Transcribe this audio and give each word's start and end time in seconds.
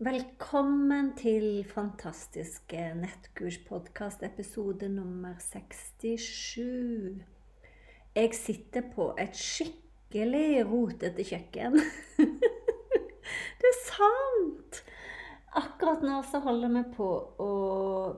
Velkommen 0.00 1.10
til 1.12 1.58
fantastiske 1.68 2.86
nettkurspodkast, 2.96 4.22
episode 4.24 4.88
nummer 4.88 5.34
67. 5.44 7.20
Jeg 8.16 8.30
sitter 8.32 8.86
på 8.94 9.10
et 9.20 9.36
skikkelig 9.36 10.62
rotete 10.70 11.26
kjøkken. 11.28 11.76
det 13.60 13.72
er 13.74 13.78
sant! 13.82 14.80
Akkurat 15.60 16.00
nå 16.08 16.22
så 16.32 16.40
holder 16.48 16.72
vi 16.78 16.86
på 16.96 17.10
å 17.36 17.52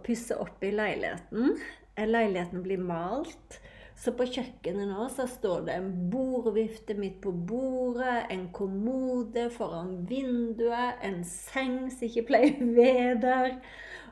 pusse 0.07 0.39
opp 0.39 0.63
i 0.63 0.71
leiligheten. 0.71 1.59
Leiligheten 1.99 2.63
blir 2.63 2.79
malt. 2.79 3.59
Så 4.03 4.11
på 4.19 4.25
kjøkkenet 4.27 4.89
nå 4.91 5.05
så 5.15 5.29
står 5.31 5.61
det 5.69 5.75
en 5.79 5.91
bordvifte 6.11 6.97
midt 6.99 7.21
på 7.23 7.31
bordet, 7.31 8.25
en 8.35 8.49
kommode 8.55 9.45
foran 9.55 9.93
vinduet, 10.11 10.97
en 11.07 11.21
seng 11.29 11.85
som 11.93 12.09
ikke 12.09 12.25
pleier 12.33 12.57
ved 12.75 13.21
der. 13.23 13.61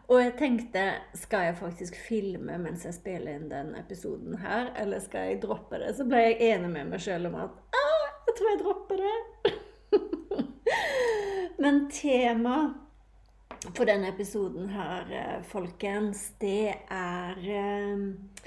Og 0.06 0.20
jeg 0.22 0.36
tenkte 0.38 0.84
skal 1.18 1.48
jeg 1.48 1.56
faktisk 1.58 1.98
filme 2.06 2.58
mens 2.62 2.84
jeg 2.86 2.94
spiller 3.00 3.34
inn 3.34 3.50
den 3.50 3.72
episoden 3.78 4.38
her, 4.38 4.70
eller 4.78 5.02
skal 5.02 5.26
jeg 5.26 5.40
droppe 5.42 5.82
det? 5.82 5.90
Så 5.98 6.06
ble 6.06 6.22
jeg 6.22 6.38
enig 6.52 6.70
med 6.70 6.92
meg 6.92 7.02
sjøl 7.02 7.26
om 7.26 7.40
at 7.42 7.58
ah, 7.80 8.06
jeg 8.28 8.36
tror 8.38 8.50
jeg 8.52 8.62
dropper 8.62 9.02
det. 9.02 9.18
Men 11.62 11.82
temaet 11.90 12.78
for 13.74 13.90
denne 13.90 14.14
episoden 14.14 14.70
her, 14.70 15.10
eh, 15.10 15.42
folkens, 15.50 16.28
det 16.40 16.78
er 16.94 17.42
eh, 17.58 18.46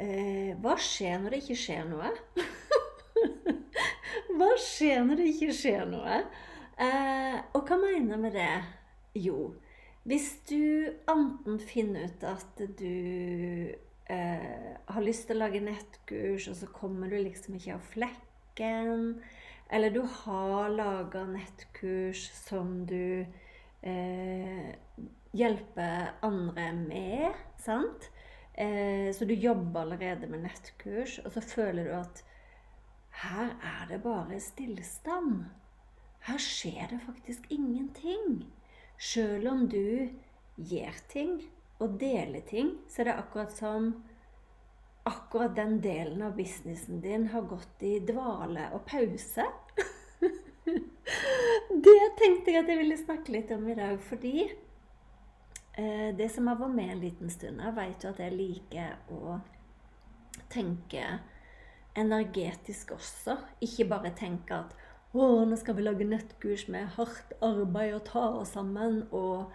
eh, 0.00 0.54
Hva 0.62 0.76
skjer 0.80 1.20
når 1.22 1.34
det 1.34 1.42
ikke 1.42 1.60
skjer 1.60 1.84
noe? 1.90 2.10
hva 4.36 4.50
skjer 4.60 5.04
når 5.06 5.20
det 5.20 5.28
ikke 5.32 5.56
skjer 5.56 5.86
noe? 5.90 6.20
Eh, 6.74 7.38
og 7.54 7.68
hva 7.68 7.78
mener 7.78 8.16
jeg 8.16 8.22
med 8.24 8.36
det? 8.38 8.54
Jo, 9.24 9.52
hvis 10.04 10.32
du 10.50 10.90
enten 11.08 11.60
finner 11.62 12.10
ut 12.10 12.24
at 12.26 12.62
du 12.78 13.70
eh, 14.10 14.72
har 14.90 15.04
lyst 15.06 15.28
til 15.28 15.38
å 15.38 15.44
lage 15.46 15.62
nettkurs, 15.64 16.48
og 16.50 16.58
så 16.58 16.68
kommer 16.74 17.12
du 17.12 17.16
liksom 17.22 17.56
ikke 17.56 17.76
av 17.76 17.86
flekken, 17.94 19.06
eller 19.72 19.94
du 19.94 20.02
har 20.24 20.74
laga 20.74 21.24
nettkurs 21.30 22.26
som 22.36 22.82
du 22.90 23.24
eh, 23.86 24.68
hjelper 25.34 26.12
andre 26.26 26.68
med, 26.82 27.40
sant? 27.62 28.10
Eh, 28.54 29.10
så 29.14 29.24
du 29.24 29.34
jobber 29.34 29.80
allerede 29.80 30.26
med 30.30 30.44
nettkurs, 30.46 31.18
og 31.24 31.32
så 31.34 31.40
føler 31.40 31.88
du 31.88 31.94
at 31.98 32.24
her 33.24 33.54
er 33.62 33.86
det 33.90 34.02
bare 34.02 34.40
stillstand. 34.40 35.44
Her 36.24 36.38
skjer 36.38 36.88
det 36.90 37.00
faktisk 37.06 37.46
ingenting. 37.50 38.44
Sjøl 38.98 39.46
om 39.50 39.66
du 39.68 40.10
gjør 40.56 40.98
ting 41.10 41.40
og 41.82 41.98
deler 42.00 42.44
ting, 42.46 42.76
så 42.88 43.02
er 43.02 43.10
det 43.10 43.16
akkurat 43.18 43.54
som 43.54 43.90
akkurat 45.04 45.56
den 45.56 45.80
delen 45.84 46.22
av 46.24 46.36
businessen 46.38 47.02
din 47.04 47.26
har 47.34 47.44
gått 47.48 47.82
i 47.84 47.98
dvale 48.06 48.70
og 48.72 48.86
pause. 48.88 49.44
det 51.84 52.00
tenkte 52.20 52.54
jeg 52.54 52.62
at 52.62 52.70
jeg 52.70 52.80
ville 52.80 53.00
snakke 53.02 53.34
litt 53.34 53.52
om 53.52 53.66
i 53.68 53.76
dag, 53.76 53.98
fordi 54.00 54.46
det 55.76 56.28
som 56.30 56.46
har 56.46 56.58
vært 56.60 56.74
med 56.76 56.90
en 56.92 57.00
liten 57.02 57.30
stund, 57.32 57.58
jeg 57.58 57.74
vet 57.74 58.04
jo 58.04 58.10
at 58.12 58.20
jeg 58.22 58.36
liker 58.38 58.92
å 59.10 59.38
tenke 60.52 61.02
energetisk 61.98 62.94
også. 62.96 63.36
Ikke 63.64 63.86
bare 63.90 64.12
tenke 64.16 64.58
at 64.64 64.74
å, 65.14 65.44
nå 65.46 65.56
skal 65.58 65.76
vi 65.78 65.84
lage 65.86 66.06
nettkurs 66.08 66.66
med 66.74 66.90
hardt 66.96 67.36
arbeid 67.44 67.94
og 67.94 68.06
ta 68.08 68.24
oss 68.40 68.54
sammen. 68.56 69.04
og 69.14 69.52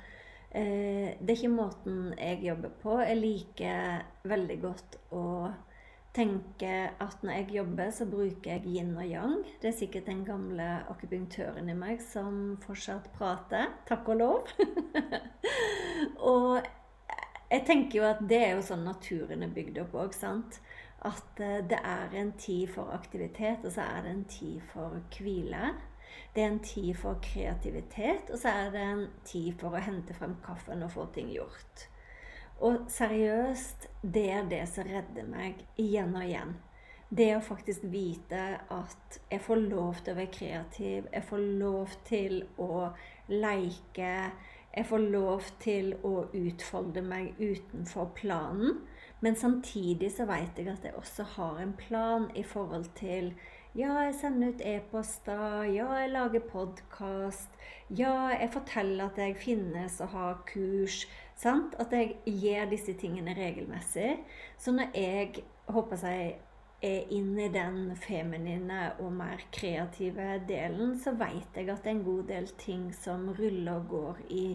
eh, 0.56 1.18
Det 1.20 1.34
er 1.34 1.36
ikke 1.36 1.52
måten 1.52 2.14
jeg 2.16 2.46
jobber 2.48 2.76
på. 2.84 3.00
Jeg 3.04 3.20
liker 3.20 4.06
veldig 4.32 4.60
godt 4.64 5.00
å 5.16 5.26
tenker 6.20 6.90
at 7.00 7.24
når 7.24 7.38
jeg 7.38 7.54
jobber, 7.60 7.92
så 7.96 8.08
bruker 8.10 8.52
jeg 8.52 8.66
yin 8.68 8.96
og 8.98 9.08
yang. 9.08 9.38
Det 9.62 9.72
er 9.72 9.78
sikkert 9.78 10.10
den 10.10 10.26
gamle 10.28 10.68
akupunktøren 10.92 11.70
i 11.72 11.78
meg 11.78 12.02
som 12.04 12.58
fortsatt 12.66 13.08
prater. 13.16 13.72
Takk 13.88 14.12
og 14.12 14.20
lov. 14.20 14.52
og 16.34 16.60
jeg 17.50 17.64
tenker 17.66 18.02
jo 18.02 18.08
at 18.10 18.24
det 18.30 18.42
er 18.46 18.52
jo 18.58 18.66
sånn 18.66 18.84
naturen 18.88 19.46
er 19.46 19.54
bygd 19.54 19.80
opp 19.86 19.96
òg, 20.04 20.18
sant. 20.18 20.60
At 21.08 21.40
eh, 21.40 21.62
det 21.70 21.80
er 21.80 22.18
en 22.20 22.34
tid 22.38 22.68
for 22.74 22.92
aktivitet, 22.94 23.64
og 23.64 23.72
så 23.74 23.86
er 23.88 24.04
det 24.06 24.12
en 24.12 24.26
tid 24.30 24.60
for 24.74 25.00
hvile. 25.16 25.72
Det 26.36 26.44
er 26.44 26.52
en 26.52 26.60
tid 26.66 26.92
for 27.00 27.22
kreativitet, 27.24 28.30
og 28.34 28.42
så 28.42 28.52
er 28.66 28.76
det 28.76 28.84
en 28.84 29.08
tid 29.26 29.56
for 29.62 29.74
å 29.74 29.86
hente 29.86 30.18
frem 30.18 30.36
kaffen 30.46 30.84
og 30.84 30.92
få 30.94 31.08
ting 31.16 31.32
gjort. 31.32 31.88
Og 32.60 32.90
seriøst, 32.92 33.88
det 34.04 34.26
er 34.32 34.48
det 34.52 34.66
som 34.68 34.88
redder 34.88 35.28
meg 35.28 35.62
igjen 35.80 36.12
og 36.16 36.26
igjen. 36.26 36.58
Det 37.10 37.30
å 37.38 37.42
faktisk 37.42 37.86
vite 37.90 38.42
at 38.70 39.20
jeg 39.32 39.42
får 39.42 39.62
lov 39.64 40.02
til 40.04 40.14
å 40.14 40.18
være 40.20 40.34
kreativ, 40.34 41.08
jeg 41.14 41.26
får 41.26 41.46
lov 41.62 41.96
til 42.06 42.36
å 42.62 42.90
leke, 43.32 44.12
jeg 44.76 44.86
får 44.86 45.06
lov 45.16 45.48
til 45.64 45.96
å 46.06 46.14
utfolde 46.38 47.02
meg 47.02 47.40
utenfor 47.40 48.12
planen. 48.20 48.84
Men 49.24 49.40
samtidig 49.40 50.12
så 50.16 50.28
vet 50.30 50.60
jeg 50.60 50.70
at 50.70 50.86
jeg 50.86 51.00
også 51.00 51.26
har 51.38 51.64
en 51.64 51.74
plan 51.80 52.28
i 52.38 52.44
forhold 52.44 52.92
til 53.00 53.34
ja, 53.78 53.94
jeg 54.02 54.16
sender 54.18 54.54
ut 54.54 54.62
e-poster. 54.66 55.64
Ja, 55.70 55.92
jeg 56.02 56.10
lager 56.10 56.42
podkast. 56.50 57.54
Ja, 57.94 58.32
jeg 58.34 58.50
forteller 58.54 59.10
at 59.10 59.18
jeg 59.22 59.38
finnes 59.38 60.00
og 60.02 60.10
har 60.16 60.40
kurs. 60.50 61.04
Sant? 61.38 61.76
At 61.80 61.94
jeg 61.94 62.16
gjør 62.26 62.70
disse 62.72 62.96
tingene 62.98 63.36
regelmessig. 63.38 64.18
Så 64.58 64.74
når 64.74 64.96
jeg 64.98 65.44
håper 65.70 66.02
jeg 66.08 66.40
er 66.82 67.14
inne 67.14 67.46
i 67.46 67.54
den 67.54 67.96
feminine 68.00 68.94
og 69.04 69.14
mer 69.14 69.46
kreative 69.54 70.40
delen, 70.48 70.98
så 71.00 71.14
vet 71.20 71.56
jeg 71.56 71.70
at 71.70 71.84
det 71.84 71.92
er 71.92 71.98
en 71.98 72.06
god 72.08 72.24
del 72.32 72.48
ting 72.58 72.90
som 72.96 73.30
ruller 73.38 73.74
og 73.76 73.88
går 73.90 74.22
i 74.30 74.46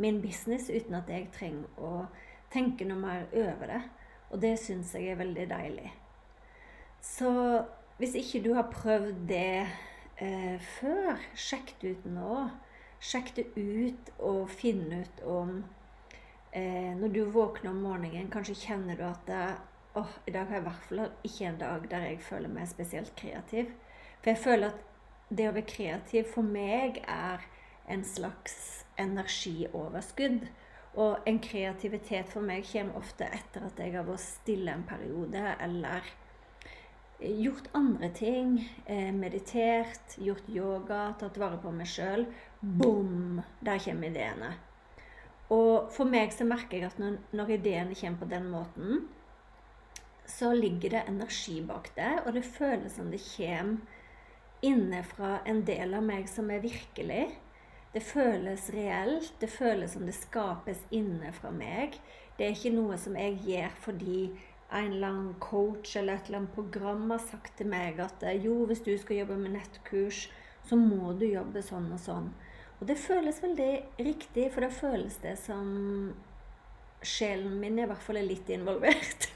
min 0.00 0.22
business 0.22 0.70
uten 0.70 0.96
at 0.96 1.10
jeg 1.10 1.28
trenger 1.34 1.68
å 1.78 2.06
tenke 2.54 2.86
noe 2.88 2.98
mer 2.98 3.26
over 3.34 3.68
det. 3.74 3.82
Og 4.32 4.40
det 4.40 4.56
syns 4.62 4.94
jeg 4.96 5.12
er 5.12 5.20
veldig 5.20 5.48
deilig. 5.50 5.90
Så 7.04 7.30
hvis 7.98 8.14
ikke 8.18 8.42
du 8.44 8.54
har 8.56 8.70
prøvd 8.72 9.26
det 9.28 9.66
eh, 10.18 10.56
før, 10.78 11.20
sjekk 11.38 11.74
det 11.82 11.94
ut 11.94 12.08
nå. 12.10 12.38
Sjekk 13.04 13.34
det 13.36 13.44
ut 13.54 14.10
og 14.24 14.48
finn 14.48 14.86
ut 14.92 15.22
om 15.28 15.58
eh, 16.56 16.94
Når 16.96 17.12
du 17.12 17.20
våkner 17.34 17.70
om 17.70 17.82
morgenen, 17.84 18.30
kanskje 18.32 18.56
kjenner 18.56 18.98
du 18.98 19.04
at 19.06 19.22
det, 19.28 19.44
oh, 20.00 20.10
i 20.26 20.34
dag 20.34 20.48
har 20.48 20.58
jeg 20.58 20.64
i 20.64 20.68
hvert 20.68 20.88
fall 20.88 21.04
ikke 21.28 21.46
en 21.50 21.60
dag 21.60 21.86
der 21.90 22.08
jeg 22.08 22.22
føler 22.24 22.54
meg 22.56 22.70
spesielt 22.70 23.14
kreativ. 23.20 23.70
For 24.22 24.32
jeg 24.32 24.42
føler 24.42 24.72
at 24.72 24.82
det 25.30 25.48
å 25.48 25.54
være 25.54 25.68
kreativ 25.68 26.28
for 26.34 26.46
meg 26.46 27.02
er 27.04 27.44
en 27.90 28.04
slags 28.06 28.84
energioverskudd. 28.98 30.46
Og 30.94 31.26
en 31.26 31.40
kreativitet 31.42 32.28
for 32.30 32.46
meg 32.46 32.66
kommer 32.70 33.00
ofte 33.00 33.26
etter 33.26 33.66
at 33.66 33.80
jeg 33.82 33.96
har 33.96 34.06
vært 34.06 34.22
stille 34.22 34.74
en 34.74 34.86
periode, 34.86 35.42
eller 35.60 36.06
gjort 37.24 37.70
andre 37.72 38.10
ting. 38.14 38.56
Eh, 38.86 39.10
meditert, 39.14 40.16
gjort 40.18 40.48
yoga, 40.48 41.14
tatt 41.20 41.38
vare 41.40 41.58
på 41.62 41.72
meg 41.74 41.88
sjøl. 41.90 42.26
Bom! 42.60 43.42
Der 43.64 43.82
kommer 43.82 44.10
ideene. 44.10 44.54
Og 45.54 45.90
for 45.92 46.08
meg 46.08 46.32
så 46.32 46.46
merker 46.48 46.78
jeg 46.78 46.88
at 46.88 47.00
når, 47.02 47.18
når 47.36 47.56
ideene 47.58 47.98
kommer 47.98 48.22
på 48.22 48.30
den 48.30 48.48
måten, 48.52 49.04
så 50.26 50.54
ligger 50.56 50.96
det 50.96 51.04
energi 51.08 51.58
bak 51.60 51.90
det, 51.98 52.14
og 52.24 52.32
det 52.32 52.46
føles 52.48 52.94
som 52.96 53.10
det 53.12 53.20
kommer 53.26 54.00
innenfra 54.64 55.38
en 55.44 55.60
del 55.68 55.92
av 55.94 56.04
meg 56.06 56.28
som 56.30 56.48
er 56.50 56.62
virkelig. 56.64 57.26
Det 57.92 58.02
føles 58.02 58.70
reelt. 58.74 59.34
Det 59.38 59.50
føles 59.52 59.92
som 59.94 60.06
det 60.08 60.16
skapes 60.16 60.80
innenfra 60.90 61.52
meg. 61.54 61.98
Det 62.38 62.46
er 62.46 62.56
ikke 62.56 62.72
noe 62.74 62.96
som 62.98 63.18
jeg 63.18 63.36
gjør 63.44 63.76
fordi 63.84 64.20
en 64.70 64.92
eller 64.92 65.08
annen 65.08 65.34
coach 65.42 65.96
eller 65.96 66.16
et 66.16 66.28
eller 66.28 66.42
annet 66.42 66.54
program 66.56 67.10
har 67.12 67.22
sagt 67.22 67.56
til 67.58 67.68
meg 67.70 68.00
at 68.02 68.24
jo, 68.42 68.64
hvis 68.68 68.82
du 68.86 68.94
skal 68.98 69.22
jobbe 69.22 69.36
med 69.38 69.56
nettkurs, 69.58 70.26
så 70.64 70.78
må 70.80 71.12
du 71.18 71.26
jobbe 71.28 71.62
sånn 71.62 71.90
og 71.92 72.00
sånn. 72.00 72.30
Og 72.80 72.88
det 72.88 72.98
føles 72.98 73.42
veldig 73.42 73.72
riktig, 74.02 74.48
for 74.52 74.64
da 74.64 74.70
føles 74.72 75.20
det 75.22 75.36
som 75.40 76.14
sjelen 77.04 77.58
min 77.60 77.78
i 77.78 77.86
hvert 77.86 78.02
fall 78.02 78.18
er 78.18 78.26
litt 78.26 78.48
involvert. 78.52 79.28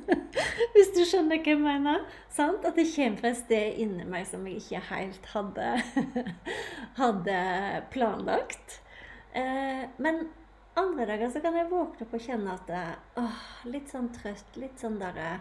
Hvis 0.74 0.92
du 0.94 1.02
skjønner 1.04 1.40
hva 1.40 1.52
jeg 1.52 1.60
mener? 1.60 2.04
Sant? 2.32 2.64
At 2.64 2.78
det 2.78 2.88
kommer 2.92 3.20
fra 3.20 3.32
et 3.32 3.40
sted 3.40 3.80
inni 3.82 4.06
meg 4.08 4.28
som 4.30 4.46
jeg 4.46 4.62
ikke 4.62 4.82
helt 4.90 5.30
hadde, 5.34 5.70
hadde 7.00 7.40
planlagt. 7.92 8.78
Eh, 9.34 9.86
men 10.02 10.24
andre 10.80 11.06
dager 11.12 11.32
så 11.32 11.42
kan 11.44 11.56
jeg 11.56 11.70
våkne 11.70 12.06
opp 12.06 12.14
og 12.16 12.24
kjenne 12.24 12.56
at 12.56 12.70
åh, 13.20 13.40
litt 13.70 13.92
sånn 13.92 14.10
trøtt, 14.16 14.56
litt 14.60 14.80
sånn 14.82 15.00
derre 15.00 15.38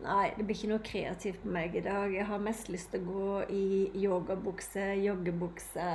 Nei, 0.00 0.30
det 0.32 0.46
blir 0.48 0.56
ikke 0.56 0.68
noe 0.70 0.80
kreativt 0.80 1.42
på 1.42 1.50
meg 1.52 1.74
i 1.76 1.82
dag. 1.84 2.08
Jeg 2.14 2.24
har 2.24 2.38
mest 2.40 2.70
lyst 2.72 2.88
til 2.88 3.02
å 3.02 3.10
gå 3.10 3.34
i 3.52 3.64
yogabukse, 4.00 4.86
joggebukse 4.96 5.88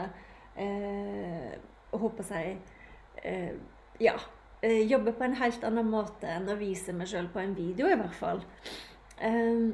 eh, 0.61 1.55
håper 1.89 2.29
jeg 2.35 2.57
eh, 3.23 3.55
Ja. 4.03 4.13
Eh, 4.61 4.85
jobbe 4.89 5.11
på 5.13 5.25
en 5.25 5.35
helt 5.37 5.65
annen 5.67 5.89
måte 5.89 6.29
enn 6.31 6.47
å 6.49 6.55
vise 6.57 6.93
meg 6.95 7.09
sjøl 7.11 7.27
på 7.33 7.41
en 7.41 7.57
video, 7.57 7.89
i 7.89 7.97
hvert 7.97 8.15
fall. 8.17 8.39
Eh, 9.17 9.73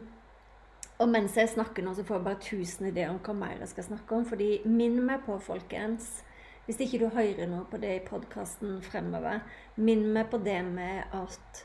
og 1.01 1.09
mens 1.09 1.37
jeg 1.37 1.51
snakker 1.51 1.85
nå, 1.85 1.93
så 1.95 2.03
får 2.05 2.17
jeg 2.17 2.25
bare 2.25 2.43
tusen 2.43 2.89
ideer 2.89 3.11
om 3.11 3.19
hva 3.23 3.35
mer 3.35 3.61
jeg 3.61 3.71
skal 3.71 3.87
snakke 3.91 4.15
om. 4.15 4.25
fordi 4.25 4.61
minn 4.65 4.99
meg 5.05 5.23
på, 5.25 5.37
folkens 5.41 6.21
Hvis 6.71 6.85
ikke 6.85 6.99
du 7.01 7.09
hører 7.11 7.49
noe 7.51 7.65
på 7.67 7.75
det 7.83 7.89
i 7.97 8.03
podkasten 8.05 8.77
fremover, 8.85 9.41
minn 9.75 10.05
meg 10.15 10.29
på 10.31 10.37
det 10.39 10.61
med 10.63 11.01
at 11.17 11.57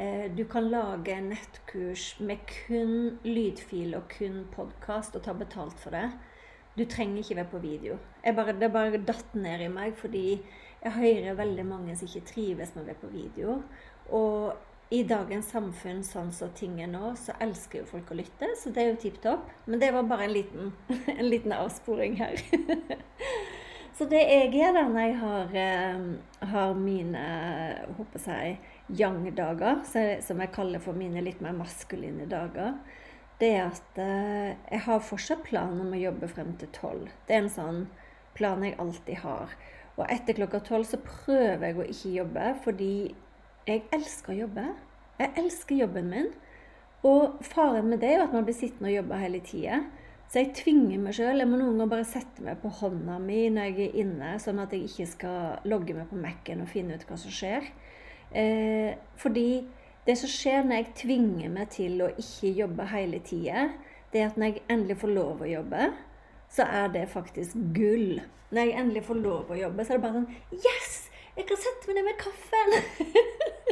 eh, 0.00 0.30
du 0.32 0.46
kan 0.48 0.70
lage 0.72 1.18
nettkurs 1.20 2.06
med 2.24 2.46
kun 2.48 3.18
lydfil 3.28 3.92
og 3.98 4.06
kun 4.08 4.38
podkast 4.54 5.18
og 5.18 5.26
ta 5.26 5.34
betalt 5.36 5.76
for 5.82 5.92
det. 5.92 6.06
Du 6.78 6.86
trenger 6.88 7.20
ikke 7.20 7.36
være 7.42 7.50
på 7.50 7.60
video. 7.60 7.98
Bare, 8.24 8.54
det 8.56 8.70
bare 8.72 9.02
datt 9.04 9.36
ned 9.36 9.66
i 9.66 9.68
meg 9.68 9.98
fordi 10.00 10.24
jeg 10.32 10.96
hører 10.96 11.36
veldig 11.42 11.66
mange 11.68 11.96
som 12.00 12.08
ikke 12.08 12.30
trives 12.32 12.72
med 12.72 12.86
å 12.86 12.88
være 12.88 13.02
på 13.02 13.12
video. 13.12 13.58
Og 14.16 14.96
i 14.96 15.02
dagens 15.04 15.52
samfunn 15.52 16.00
sånn 16.08 16.32
som 16.32 16.56
ting 16.56 16.80
er 16.80 16.88
nå, 16.88 17.10
så 17.20 17.36
elsker 17.44 17.82
jo 17.82 17.90
folk 17.92 18.14
å 18.14 18.16
lytte, 18.16 18.54
så 18.56 18.72
det 18.72 18.80
er 18.80 18.94
jo 18.94 19.02
tipp 19.04 19.20
topp. 19.28 19.44
Men 19.68 19.84
det 19.84 19.92
var 19.92 20.08
bare 20.08 20.24
en 20.24 20.34
liten, 20.38 20.72
en 21.18 21.28
liten 21.28 21.52
avsporing 21.52 22.16
her. 22.24 22.40
så 23.94 24.06
det 24.10 24.22
jeg 24.26 24.50
gjør 24.56 24.74
da 24.74 24.84
når 24.90 25.04
jeg 25.06 25.16
har, 25.20 25.56
eh, 25.64 26.48
har 26.50 26.74
mine 26.74 27.24
håper 27.98 28.24
jeg, 28.26 28.56
yang-dager, 28.88 29.84
som 30.20 30.40
jeg 30.42 30.52
kaller 30.52 30.82
for 30.82 30.98
mine 30.98 31.22
litt 31.24 31.40
mer 31.44 31.54
maskuline 31.56 32.26
dager, 32.28 32.74
det 33.38 33.50
er 33.54 33.68
at 33.68 34.00
eh, 34.02 34.56
jeg 34.70 34.82
har 34.86 35.04
fortsatt 35.04 35.44
planen 35.46 35.80
om 35.84 35.94
å 35.94 36.00
jobbe 36.00 36.30
frem 36.30 36.52
til 36.58 36.70
tolv. 36.74 37.08
Det 37.26 37.36
er 37.36 37.44
en 37.44 37.54
sånn 37.54 37.80
plan 38.34 38.62
jeg 38.66 38.76
alltid 38.82 39.22
har. 39.22 39.54
Og 39.94 40.06
etter 40.10 40.38
klokka 40.38 40.60
tolv 40.66 40.88
så 40.90 40.98
prøver 41.02 41.68
jeg 41.68 41.78
å 41.78 41.86
ikke 41.86 42.14
jobbe, 42.18 42.46
fordi 42.64 42.94
jeg 43.68 43.84
elsker 43.94 44.34
å 44.34 44.40
jobbe. 44.44 44.64
Jeg 45.20 45.34
elsker 45.44 45.78
jobben 45.84 46.10
min. 46.10 46.32
Og 47.06 47.38
faren 47.44 47.90
med 47.92 48.02
det 48.02 48.10
er 48.10 48.18
jo 48.18 48.26
at 48.26 48.34
man 48.34 48.46
blir 48.46 48.56
sittende 48.56 48.90
og 48.90 48.98
jobbe 48.98 49.20
hele 49.20 49.42
tida. 49.44 49.84
Så 50.34 50.42
jeg 50.42 50.56
tvinger 50.58 50.98
meg 50.98 51.14
sjøl. 51.14 51.38
Jeg 51.38 51.46
må 51.46 51.60
noen 51.60 51.76
ganger 51.78 51.90
bare 51.92 52.04
sette 52.10 52.42
meg 52.42 52.56
på 52.58 52.66
hånda 52.80 53.20
mi 53.22 53.44
når 53.54 53.68
jeg 53.68 53.84
er 53.84 53.98
inne, 54.02 54.32
sånn 54.42 54.58
at 54.58 54.72
jeg 54.74 54.88
ikke 54.88 55.04
skal 55.06 55.68
logge 55.70 55.94
meg 55.94 56.08
på 56.10 56.18
Mac-en 56.18 56.64
og 56.64 56.72
finne 56.72 56.96
ut 56.98 57.04
hva 57.06 57.18
som 57.22 57.30
skjer. 57.30 57.68
Eh, 58.34 58.96
fordi 59.22 59.62
det 60.08 60.16
som 60.18 60.32
skjer 60.32 60.66
når 60.66 60.80
jeg 60.80 60.88
tvinger 61.04 61.52
meg 61.54 61.70
til 61.76 62.02
å 62.02 62.08
ikke 62.18 62.50
jobbe 62.50 62.86
hele 62.90 63.20
tida, 63.22 63.68
det 64.10 64.24
er 64.24 64.32
at 64.32 64.40
når 64.40 64.50
jeg 64.50 64.64
endelig 64.74 64.96
får 65.04 65.12
lov 65.20 65.44
å 65.44 65.50
jobbe, 65.52 65.86
så 66.56 66.66
er 66.80 66.90
det 66.96 67.04
faktisk 67.12 67.54
gull. 67.76 68.18
Når 68.50 68.66
jeg 68.66 68.78
endelig 68.80 69.04
får 69.06 69.20
lov 69.22 69.52
å 69.54 69.60
jobbe, 69.60 69.86
så 69.86 69.94
er 69.94 70.00
det 70.00 70.06
bare 70.08 70.18
sånn 70.18 70.64
Yes! 70.66 70.96
Jeg 71.38 71.46
kan 71.46 71.62
sette 71.62 71.86
meg 71.92 72.00
ned 72.00 72.08
med 72.08 72.18
kaffen! 72.18 72.74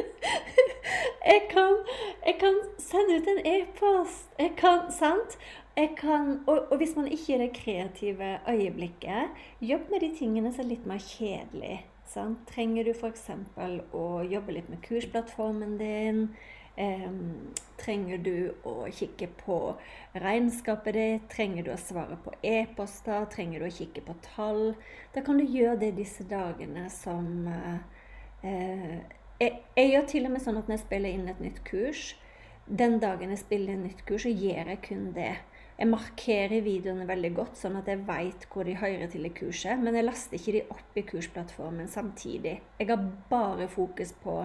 jeg, 1.33 1.43
kan, 1.51 1.75
jeg 2.23 2.39
kan 2.39 2.63
sende 2.79 3.19
ut 3.19 3.29
en 3.35 3.43
e-post. 3.51 4.31
Jeg 4.39 4.55
kan 4.63 4.87
Sant? 4.95 5.37
Kan, 5.73 6.43
og, 6.45 6.67
og, 6.71 6.77
hvis 6.77 6.95
man 6.95 7.07
ikke 7.09 7.33
er 7.33 7.37
det 7.37 7.53
kreative 7.57 8.39
øyeblikket, 8.49 9.39
jobb 9.61 9.89
med 9.89 9.99
de 9.99 10.11
tingene 10.19 10.51
som 10.53 10.65
er 10.65 10.69
litt 10.69 10.85
mer 10.85 11.01
kjedelige. 11.01 11.79
Sant? 12.05 12.43
Trenger 12.45 12.85
du 12.85 12.91
f.eks. 12.93 13.29
å 13.97 14.03
jobbe 14.29 14.53
litt 14.53 14.69
med 14.69 14.83
kursplattformen 14.85 15.79
din? 15.79 16.27
Eh, 16.77 17.09
trenger 17.77 18.21
du 18.21 18.35
å 18.65 18.87
kikke 18.93 19.27
på 19.39 19.57
regnskapet 20.21 20.97
ditt? 20.97 21.25
Trenger 21.33 21.65
du 21.65 21.71
å 21.73 21.79
svare 21.81 22.17
på 22.21 22.33
e-poster? 22.45 23.25
Trenger 23.33 23.61
du 23.61 23.67
å 23.67 23.73
kikke 23.73 24.01
på 24.05 24.15
tall? 24.25 24.75
Da 25.13 25.21
kan 25.25 25.41
du 25.41 25.45
gjøre 25.45 25.79
det 25.87 25.91
disse 25.97 26.25
dagene 26.29 26.85
som 26.93 27.47
eh, 27.49 29.01
jeg, 29.39 29.57
jeg, 29.75 29.89
gjør 29.89 30.05
til 30.09 30.29
og 30.29 30.35
med 30.35 30.45
sånn 30.45 30.57
at 30.61 30.69
når 30.69 30.77
jeg 30.77 30.85
spiller 30.85 31.17
inn 31.17 31.29
et 31.31 31.41
nytt 31.41 31.63
kurs 31.67 32.13
Den 32.65 32.99
dagen 33.01 33.33
jeg 33.33 33.41
spiller 33.41 33.73
inn 33.73 33.87
nytt 33.87 34.05
kurs, 34.07 34.23
så 34.23 34.31
gjør 34.31 34.69
jeg 34.71 34.81
kun 34.85 35.09
det. 35.17 35.33
Jeg 35.73 35.89
markerer 35.89 36.61
videoene 36.61 37.07
veldig 37.09 37.31
godt, 37.33 37.55
sånn 37.57 37.79
at 37.79 37.87
jeg 37.89 38.03
veit 38.05 38.45
hvor 38.51 38.67
de 38.67 38.75
hører 38.77 39.07
til 39.09 39.25
i 39.25 39.31
kurset. 39.33 39.79
Men 39.81 39.97
jeg 39.97 40.05
laster 40.05 40.37
ikke 40.37 40.53
de 40.57 40.65
opp 40.75 40.99
i 40.99 41.05
kursplattformen 41.09 41.89
samtidig. 41.89 42.59
Jeg 42.79 42.89
har 42.91 43.07
bare 43.31 43.67
fokus 43.71 44.13
på 44.23 44.43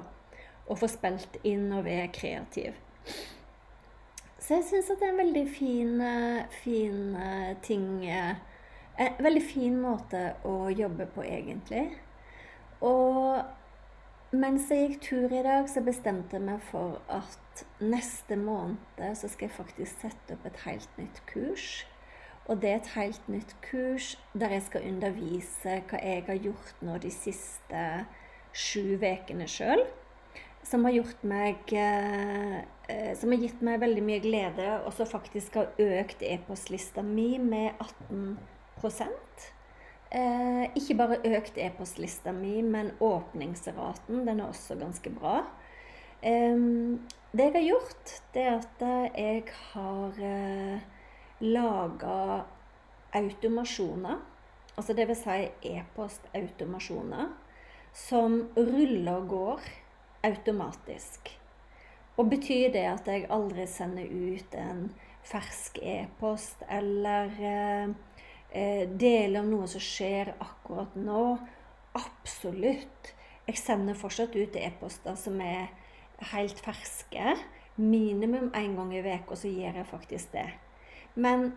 å 0.69 0.77
få 0.77 0.89
spilt 0.89 1.37
inn 1.49 1.69
og 1.77 1.85
være 1.85 2.09
kreativ. 2.17 2.79
Så 4.39 4.57
jeg 4.57 4.67
syns 4.71 4.91
at 4.93 5.01
det 5.01 5.09
er 5.09 5.13
en 5.13 5.21
veldig 5.21 5.47
fin, 5.53 6.03
fin 6.63 7.17
ting 7.65 7.89
En 8.09 9.19
veldig 9.23 9.43
fin 9.45 9.77
måte 9.79 10.21
å 10.49 10.71
jobbe 10.75 11.07
på, 11.15 11.23
egentlig. 11.23 11.85
Og 12.83 13.45
mens 14.33 14.69
jeg 14.71 14.89
gikk 14.89 14.99
tur 15.07 15.33
i 15.33 15.45
dag, 15.45 15.69
så 15.71 15.81
bestemte 15.85 16.37
jeg 16.37 16.45
meg 16.45 16.65
for 16.69 16.99
at 17.13 17.63
neste 17.81 18.37
måned 18.37 19.15
så 19.17 19.31
skal 19.31 19.49
jeg 19.49 19.57
faktisk 19.57 20.03
sette 20.05 20.37
opp 20.37 20.45
et 20.49 20.61
helt 20.67 20.99
nytt 21.01 21.23
kurs. 21.31 21.87
Og 22.49 22.61
det 22.63 22.71
er 22.71 22.79
et 22.81 22.93
helt 22.95 23.29
nytt 23.29 23.55
kurs 23.65 24.15
der 24.33 24.55
jeg 24.57 24.65
skal 24.69 24.87
undervise 24.89 25.81
hva 25.91 26.01
jeg 26.01 26.25
har 26.29 26.41
gjort 26.41 26.85
nå 26.85 26.97
de 27.03 27.11
siste 27.13 27.83
sju 28.57 28.97
ukene 28.97 29.49
sjøl. 29.49 29.85
Som 30.69 30.85
har 30.85 30.93
gjort 30.97 31.23
meg 31.25 31.71
eh, 31.73 33.13
Som 33.17 33.31
har 33.33 33.41
gitt 33.41 33.61
meg 33.65 33.81
veldig 33.81 34.03
mye 34.05 34.21
glede, 34.25 34.69
og 34.85 34.93
som 34.97 35.09
faktisk 35.09 35.57
har 35.61 35.73
økt 35.81 36.25
e-postlista 36.25 37.05
mi 37.05 37.37
med 37.41 37.77
18 37.79 38.37
Eh, 40.09 40.65
ikke 40.79 40.97
bare 40.97 41.19
økt 41.37 41.59
e-postlista 41.61 42.33
mi, 42.33 42.63
men 42.65 42.95
åpningsraten 43.05 44.23
den 44.25 44.41
er 44.41 44.49
også 44.49 44.79
ganske 44.81 45.13
bra. 45.13 45.43
Eh, 46.23 46.57
det 47.33 47.45
jeg 47.45 47.55
har 47.59 47.67
gjort, 47.67 48.15
det 48.35 48.45
er 48.47 48.55
at 48.57 48.87
jeg 49.19 49.43
har 49.73 50.23
eh, 50.25 50.87
laga 51.45 52.45
automasjoner. 53.13 54.17
Altså 54.79 54.95
det 54.95 55.09
vil 55.11 55.19
si 55.19 55.37
e-postautomasjoner 55.75 57.29
som 57.93 58.41
ruller 58.57 59.13
og 59.19 59.29
går 59.29 59.69
automatisk. 60.25 61.35
Og 62.17 62.31
betyr 62.31 62.73
det 62.75 62.87
at 62.91 63.09
jeg 63.11 63.29
aldri 63.31 63.67
sender 63.71 64.09
ut 64.09 64.55
en 64.59 64.89
fersk 65.29 65.79
e-post 65.83 66.65
eller 66.71 67.35
eh, 67.39 67.93
dele 68.49 69.43
om 69.43 69.51
noe 69.53 69.67
som 69.69 69.83
skjer 69.83 70.33
akkurat 70.41 70.95
nå. 70.97 71.37
Absolutt. 71.99 73.13
Jeg 73.49 73.61
sender 73.61 73.97
fortsatt 73.97 74.37
ut 74.37 74.57
e-poster 74.57 75.17
som 75.21 75.41
er 75.45 75.69
helt 76.33 76.61
ferske. 76.65 77.37
Minimum 77.79 78.51
én 78.57 78.75
gang 78.77 78.95
i 78.95 79.03
uka, 79.05 79.37
så 79.37 79.49
gjør 79.49 79.81
jeg 79.81 79.91
faktisk 79.91 80.33
det. 80.33 80.49
Men 81.15 81.53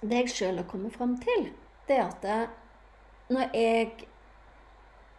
det 0.00 0.22
jeg 0.24 0.32
sjøl 0.34 0.62
har 0.62 0.68
kommet 0.70 0.96
fram 0.96 1.18
til, 1.20 1.50
det 1.88 1.98
er 1.98 2.08
at 2.08 3.30
når 3.30 3.52
jeg 3.54 4.06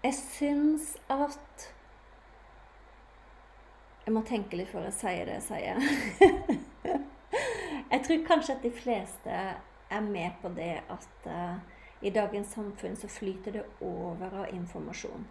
jeg 0.03 0.13
syns 0.17 0.95
at 1.09 1.67
Jeg 4.05 4.13
må 4.15 4.23
tenke 4.25 4.57
litt 4.57 4.71
før 4.71 4.87
jeg 4.87 4.95
sier 4.97 5.27
det 5.29 5.35
jeg 5.35 5.43
sier. 5.45 5.75
jeg 7.91 8.01
tror 8.07 8.23
kanskje 8.25 8.55
at 8.55 8.63
de 8.65 8.71
fleste 8.73 9.35
er 9.91 10.01
med 10.01 10.39
på 10.41 10.49
det 10.55 10.73
at 10.89 11.27
uh, 11.27 11.59
i 12.01 12.09
dagens 12.09 12.55
samfunn 12.55 12.95
så 12.97 13.07
flyter 13.11 13.59
det 13.59 13.63
over 13.81 14.41
av 14.43 14.53
informasjon. 14.55 15.27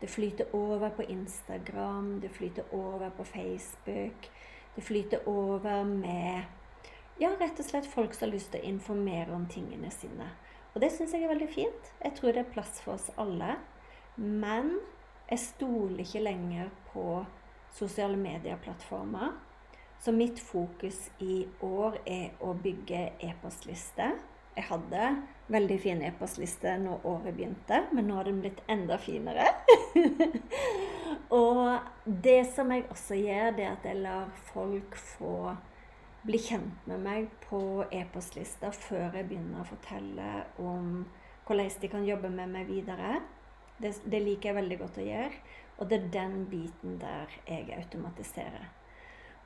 Det 0.00 0.10
flyter 0.10 0.54
over 0.56 0.90
på 0.96 1.02
Instagram, 1.02 2.20
det 2.20 2.28
flyter 2.28 2.64
over 2.72 3.10
på 3.10 3.24
Facebook. 3.24 4.30
Det 4.76 4.82
flyter 4.82 5.28
over 5.28 5.84
med 5.84 6.42
ja, 7.20 7.30
rett 7.40 7.60
og 7.60 7.66
slett 7.66 7.86
folk 7.86 8.14
som 8.14 8.26
har 8.26 8.34
lyst 8.34 8.50
til 8.52 8.60
å 8.64 8.72
informere 8.74 9.34
om 9.36 9.46
tingene 9.46 9.90
sine. 9.94 10.26
Og 10.74 10.82
det 10.82 10.90
syns 10.92 11.14
jeg 11.14 11.22
er 11.22 11.30
veldig 11.30 11.48
fint. 11.54 11.90
Jeg 12.02 12.16
tror 12.18 12.34
det 12.34 12.42
er 12.42 12.52
plass 12.56 12.80
for 12.82 12.96
oss 12.96 13.10
alle. 13.20 13.54
Men 14.16 14.74
jeg 15.30 15.40
stoler 15.40 16.02
ikke 16.02 16.24
lenger 16.24 16.72
på 16.90 17.22
sosiale 17.74 18.18
medieplattformer. 18.18 19.36
Så 20.04 20.12
mitt 20.12 20.40
fokus 20.40 21.10
i 21.18 21.46
år 21.64 21.94
er 22.04 22.34
å 22.44 22.50
bygge 22.60 22.98
e-postliste. 23.24 24.10
Jeg 24.52 24.66
hadde 24.68 25.06
veldig 25.48 25.78
fin 25.80 26.02
e-postliste 26.04 26.74
når 26.82 27.06
året 27.08 27.32
begynte, 27.38 27.78
men 27.96 28.10
nå 28.10 28.18
har 28.18 28.28
den 28.28 28.42
blitt 28.44 28.60
enda 28.68 28.98
finere. 29.00 29.46
og 31.40 31.88
det 32.04 32.42
som 32.52 32.74
jeg 32.76 32.84
også 32.92 33.16
gjør, 33.16 33.56
det 33.56 33.64
er 33.64 33.72
at 33.78 33.88
jeg 33.88 34.02
lar 34.04 34.28
folk 34.50 35.00
få 35.16 35.54
bli 36.28 36.42
kjent 36.50 36.84
med 36.92 37.00
meg 37.08 37.32
på 37.48 37.62
e-postlista 37.88 38.74
før 38.76 39.08
jeg 39.08 39.30
begynner 39.32 39.64
å 39.64 39.68
fortelle 39.72 40.30
om 40.60 41.02
hvordan 41.48 41.80
de 41.80 41.94
kan 41.96 42.04
jobbe 42.04 42.28
med 42.28 42.52
meg 42.58 42.68
videre. 42.68 43.22
Det, 43.80 43.96
det, 44.04 44.20
liker 44.20 44.52
jeg 44.52 44.60
veldig 44.60 44.82
godt 44.84 45.00
å 45.00 45.10
gjøre. 45.10 45.44
Og 45.80 45.88
det 45.88 46.02
er 46.02 46.16
den 46.20 46.40
biten 46.52 47.00
der 47.00 47.40
jeg 47.48 47.72
automatiserer. 47.80 48.74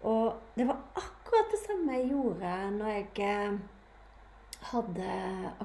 Og 0.06 0.36
det 0.54 0.66
var 0.68 0.82
akkurat 0.94 1.50
det 1.50 1.60
samme 1.64 1.96
jeg 1.98 2.10
gjorde 2.12 2.52
når 2.76 2.92
jeg 2.92 3.06
eh, 3.26 3.58
hadde 4.70 5.08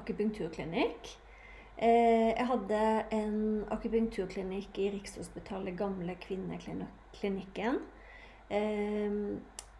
akupunkturklinikk. 0.00 1.12
Eh, 1.78 2.30
jeg 2.34 2.46
hadde 2.46 2.82
en 3.14 3.64
akupunkturklinikk 3.74 4.78
i 4.78 4.90
Rikshospitalet, 4.94 5.76
gamle 5.78 6.16
kvinneklinikken. 6.22 7.80
Eh, 8.50 9.18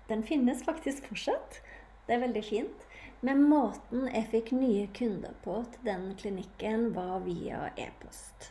den 0.09 0.27
finnes 0.27 0.65
faktisk 0.65 1.09
fortsatt. 1.11 1.63
Det 2.07 2.17
er 2.17 2.27
veldig 2.27 2.45
fint. 2.45 2.89
Men 3.25 3.47
måten 3.49 4.09
jeg 4.11 4.29
fikk 4.33 4.51
nye 4.53 4.89
kunder 4.93 5.33
på 5.45 5.63
til 5.73 5.87
den 5.87 6.11
klinikken, 6.21 6.91
var 6.95 7.23
via 7.25 7.71
e-post. 7.81 8.51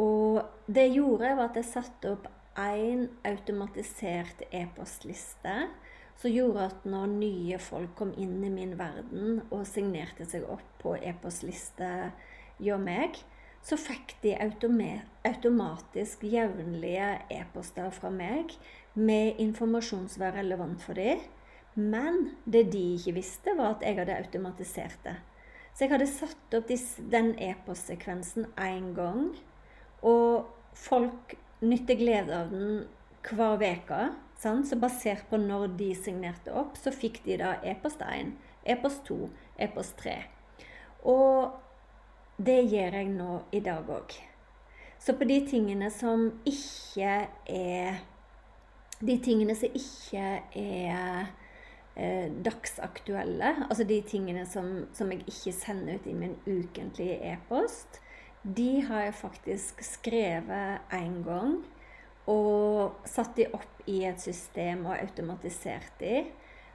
Og 0.00 0.40
det 0.66 0.86
jeg 0.86 0.96
gjorde, 1.02 1.34
var 1.36 1.50
at 1.50 1.58
jeg 1.60 1.68
satte 1.68 2.14
opp 2.14 2.30
én 2.58 3.08
automatisert 3.24 4.42
e-postliste 4.50 5.56
som 6.20 6.30
gjorde 6.30 6.68
at 6.68 6.84
når 6.86 7.14
nye 7.16 7.58
folk 7.58 7.94
kom 7.98 8.12
inn 8.20 8.38
i 8.44 8.50
min 8.52 8.76
verden 8.78 9.40
og 9.48 9.64
signerte 9.66 10.26
seg 10.28 10.44
opp 10.50 10.66
på 10.82 10.94
e-postliste 11.00 11.88
gjør 12.62 12.82
meg, 12.82 13.18
så 13.62 13.78
fikk 13.78 14.16
de 14.22 14.34
automatisk 14.42 16.24
jevnlige 16.26 17.10
e-poster 17.30 17.90
fra 17.94 18.10
meg 18.10 18.54
med 18.94 19.38
informasjon 19.42 20.08
som 20.10 20.24
var 20.24 20.36
relevant 20.38 20.82
for 20.82 20.98
dem. 20.98 21.22
Men 21.74 22.34
det 22.44 22.66
de 22.74 22.82
ikke 22.98 23.14
visste, 23.16 23.54
var 23.56 23.76
at 23.76 23.84
jeg 23.86 23.96
hadde 23.96 24.18
automatisert 24.18 24.98
det. 25.06 25.14
Så 25.72 25.86
jeg 25.86 25.94
hadde 25.94 26.10
satt 26.10 26.56
opp 26.58 26.68
den 27.14 27.32
e-postsekvensen 27.40 28.50
én 28.60 28.92
gang 28.98 29.30
og 30.02 30.50
folk 30.76 31.36
nytter 31.62 31.98
glede 31.98 32.36
av 32.36 32.52
den 32.52 32.84
hver 33.22 33.62
uke. 33.62 34.02
Så 34.42 34.76
basert 34.80 35.28
på 35.30 35.38
når 35.38 35.76
de 35.78 35.92
signerte 35.94 36.50
opp, 36.58 36.74
så 36.74 36.90
fikk 36.90 37.20
de 37.22 37.36
da 37.38 37.54
e-post 37.62 38.00
1, 38.02 38.32
e-post 38.66 39.04
2, 39.06 39.18
e-post 39.62 39.94
3. 40.02 40.16
Og 41.06 41.52
det 42.42 42.58
gjør 42.72 42.96
jeg 42.98 43.12
nå 43.12 43.36
i 43.54 43.60
dag 43.62 43.86
òg. 43.86 44.16
Så 45.02 45.14
på 45.18 45.26
de 45.30 45.38
tingene 45.46 45.90
som 45.90 46.28
ikke 46.46 47.14
er 47.50 48.02
De 49.02 49.16
tingene 49.18 49.54
som 49.58 49.72
ikke 49.74 50.26
er 50.54 51.24
eh, 51.96 52.28
dagsaktuelle, 52.46 53.48
altså 53.66 53.82
de 53.82 53.96
tingene 54.06 54.44
som, 54.46 54.68
som 54.94 55.10
jeg 55.10 55.24
ikke 55.26 55.54
sender 55.56 55.98
ut 55.98 56.06
i 56.06 56.14
min 56.14 56.36
ukentlige 56.46 57.16
e-post, 57.32 57.98
de 58.42 58.82
har 58.88 59.06
jeg 59.06 59.14
faktisk 59.14 59.82
skrevet 59.86 60.92
én 60.92 61.22
gang. 61.26 61.60
Og 62.30 63.02
satt 63.08 63.34
de 63.36 63.48
opp 63.50 63.82
i 63.90 64.04
et 64.06 64.20
system 64.22 64.84
og 64.86 64.94
automatisert 64.94 65.96
de, 65.98 66.20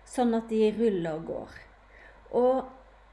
sånn 0.07 0.35
at 0.35 0.49
de 0.51 0.73
ruller 0.75 1.13
og 1.13 1.29
går. 1.29 1.53
Og 2.35 2.57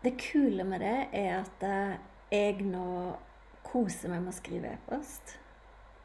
det 0.02 0.16
kule 0.18 0.66
med 0.66 0.82
det 0.82 0.96
er 1.14 1.36
at 1.38 1.62
eh, 1.66 1.94
jeg 2.34 2.66
nå 2.66 3.14
koser 3.64 4.10
meg 4.10 4.24
med 4.24 4.34
å 4.34 4.36
skrive 4.36 4.72
e-post. 4.74 5.36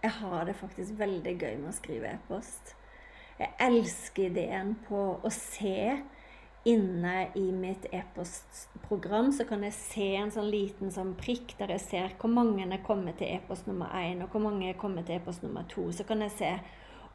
Jeg 0.03 0.13
har 0.21 0.45
det 0.47 0.55
faktisk 0.59 0.99
veldig 0.99 1.33
gøy 1.33 1.57
med 1.57 1.71
å 1.71 1.75
skrive 1.75 2.13
e-post. 2.13 2.75
Jeg 3.39 3.55
elsker 3.65 4.29
ideen 4.29 4.75
på 4.85 5.01
å 5.23 5.31
se 5.33 5.97
inne 6.67 7.29
i 7.39 7.45
mitt 7.55 7.85
e-postprogram 7.95 9.31
så 9.35 9.45
kan 9.47 9.63
jeg 9.63 9.75
se 9.77 10.09
en 10.19 10.33
sånn 10.33 10.49
liten 10.51 10.91
sånn 10.91 11.13
prikk 11.19 11.55
der 11.59 11.71
jeg 11.75 11.85
ser 11.85 12.17
hvor 12.19 12.33
mange 12.33 12.67
er 12.67 12.83
kommet 12.83 13.19
til 13.21 13.31
e-post 13.31 13.69
nummer 13.69 13.93
én, 13.95 14.23
og 14.23 14.33
hvor 14.33 14.43
mange 14.43 14.67
er 14.67 14.79
kommet 14.79 15.07
til 15.07 15.19
e-post 15.19 15.45
nummer 15.45 15.63
to. 15.71 15.87
Så 15.95 16.03
kan 16.07 16.25
jeg 16.25 16.35
se 16.35 16.53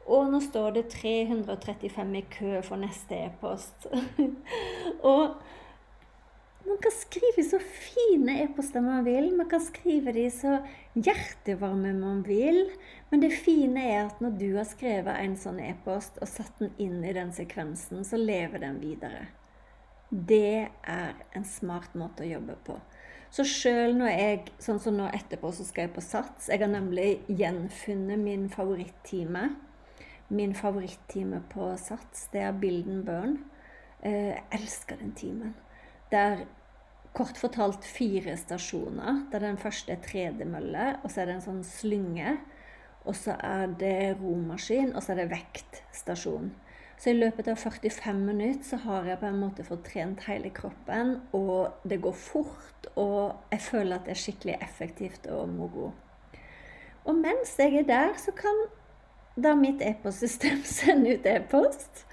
og 0.05 0.27
nå 0.29 0.39
står 0.43 0.75
det 0.75 0.83
335 0.93 2.17
i 2.19 2.23
kø 2.29 2.59
for 2.65 2.77
neste 2.77 3.17
e-post. 3.25 3.87
og 5.13 5.39
man 6.65 6.77
kan 6.81 6.91
skrive 6.91 7.43
så 7.45 7.59
fine 7.59 8.39
e-poster 8.43 8.81
man 8.81 9.05
vil. 9.05 9.29
Man 9.37 9.49
kan 9.49 9.61
skrive 9.61 10.13
de 10.15 10.25
så 10.33 10.57
hjertevarme 10.93 11.93
man 11.93 12.23
vil. 12.25 12.71
Men 13.11 13.21
det 13.21 13.35
fine 13.45 13.83
er 13.85 14.05
at 14.07 14.21
når 14.23 14.37
du 14.39 14.47
har 14.57 14.67
skrevet 14.69 15.21
en 15.21 15.35
sånn 15.39 15.61
e-post 15.61 16.17
og 16.21 16.31
satt 16.31 16.57
den 16.61 16.73
inn 16.81 17.03
i 17.05 17.13
den 17.15 17.33
sekvensen, 17.35 18.01
så 18.07 18.17
lever 18.17 18.65
den 18.65 18.79
videre. 18.81 19.27
Det 20.09 20.69
er 20.87 21.13
en 21.35 21.45
smart 21.45 21.95
måte 21.97 22.25
å 22.25 22.31
jobbe 22.35 22.57
på. 22.65 22.79
Så 23.35 23.43
sjøl 23.49 23.97
når 23.99 24.11
jeg, 24.13 24.41
sånn 24.63 24.79
som 24.79 24.95
nå 24.95 25.09
etterpå, 25.13 25.51
så 25.51 25.65
skal 25.67 25.87
jeg 25.87 25.95
på 25.97 26.03
Sats 26.05 26.47
Jeg 26.47 26.61
har 26.61 26.69
nemlig 26.71 27.19
gjenfunnet 27.27 28.21
min 28.21 28.47
favorittime. 28.53 29.49
Min 30.31 30.55
favorittime 30.57 31.41
på 31.51 31.73
Sats, 31.77 32.29
det 32.33 32.45
er 32.45 32.55
Bilden 32.57 33.03
Burn. 33.05 33.37
Eh, 34.01 34.31
jeg 34.31 34.45
elsker 34.55 35.01
den 35.01 35.11
timen. 35.17 35.53
Det 36.11 36.19
er 36.19 36.43
kort 37.15 37.39
fortalt 37.39 37.85
fire 37.87 38.35
stasjoner. 38.37 39.23
Der 39.31 39.43
den 39.43 39.57
første 39.57 39.95
er 39.95 40.03
tredemølle, 40.03 40.99
og 41.03 41.11
så 41.11 41.21
er 41.23 41.29
det 41.29 41.37
en 41.39 41.47
sånn 41.47 41.63
slynge. 41.67 42.37
Og 43.05 43.15
så 43.17 43.35
er 43.37 43.67
det 43.79 44.17
romaskin, 44.19 44.95
og 44.95 45.03
så 45.03 45.13
er 45.13 45.23
det 45.23 45.31
vektstasjon. 45.35 46.53
Så 46.97 47.11
i 47.11 47.17
løpet 47.17 47.49
av 47.51 47.59
45 47.59 48.21
minutter 48.23 48.63
så 48.63 48.79
har 48.85 49.07
jeg 49.09 49.19
på 49.19 49.27
en 49.27 49.41
måte 49.41 49.65
fått 49.67 49.83
trent 49.89 50.23
hele 50.29 50.49
kroppen, 50.55 51.17
og 51.35 51.83
det 51.83 51.99
går 52.03 52.15
fort, 52.15 52.87
og 52.95 53.51
jeg 53.51 53.61
føler 53.65 53.97
at 53.97 54.07
det 54.07 54.15
er 54.15 54.21
skikkelig 54.21 54.55
effektivt 54.63 55.27
og 55.27 55.49
moro. 55.51 55.91
Og 57.05 57.19
mens 57.19 57.51
jeg 57.59 57.75
er 57.81 57.89
der, 57.89 58.15
så 58.17 58.31
kan 58.33 58.63
da 59.35 59.53
mitt 59.59 59.83
e-postsystem 59.83 60.63
sende 60.77 61.17
ut 61.17 61.27
e-post. 61.29 62.05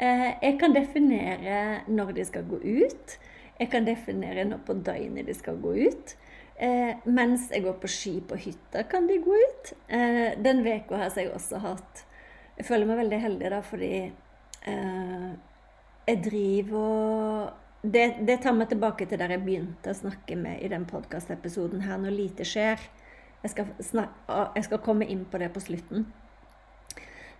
Eh, 0.00 0.30
jeg 0.40 0.56
kan 0.62 0.74
definere 0.78 1.82
når 1.90 2.14
de 2.16 2.24
skal 2.24 2.46
gå 2.48 2.62
ut. 2.62 3.18
Jeg 3.60 3.68
kan 3.72 3.84
definere 3.84 4.46
når 4.48 4.62
på 4.64 4.78
døgnet 4.80 5.28
de 5.28 5.36
skal 5.36 5.60
gå 5.60 5.74
ut. 5.84 6.14
Eh, 6.60 6.96
mens 7.08 7.48
jeg 7.52 7.64
går 7.64 7.76
på 7.80 7.88
ski 7.88 8.14
på 8.24 8.36
hytta, 8.40 8.84
kan 8.88 9.06
de 9.08 9.18
gå 9.20 9.36
ut. 9.36 9.72
Eh, 9.88 10.36
den 10.40 10.64
uka 10.64 10.96
har 10.96 11.12
jeg 11.16 11.32
også 11.32 11.60
hatt 11.64 12.06
Jeg 12.56 12.66
føler 12.68 12.84
meg 12.84 12.98
veldig 13.00 13.18
heldig, 13.20 13.50
da, 13.54 13.60
fordi 13.64 13.94
eh, 14.68 15.28
jeg 16.04 16.18
driver 16.26 16.80
og 16.80 17.60
det, 17.82 18.18
det, 18.28 18.42
tar 18.42 18.52
meg 18.52 18.68
tilbake 18.68 19.06
til 19.08 19.16
der 19.20 19.32
jeg 19.32 19.40
begynte 19.40 19.94
å 19.94 19.96
snakke 19.96 20.36
med 20.36 20.60
i 20.60 20.68
den 20.68 20.84
podkastepisoden 20.84 21.80
her, 21.86 21.96
når 22.02 22.12
lite 22.12 22.44
skjer. 22.44 22.82
Jeg 23.40 23.54
skal, 23.54 23.70
snakke, 23.80 24.42
jeg 24.58 24.66
skal, 24.66 24.82
komme 24.84 25.08
inn 25.08 25.24
på 25.24 25.40
det 25.40 25.48
på 25.54 25.62
slutten. 25.64 26.04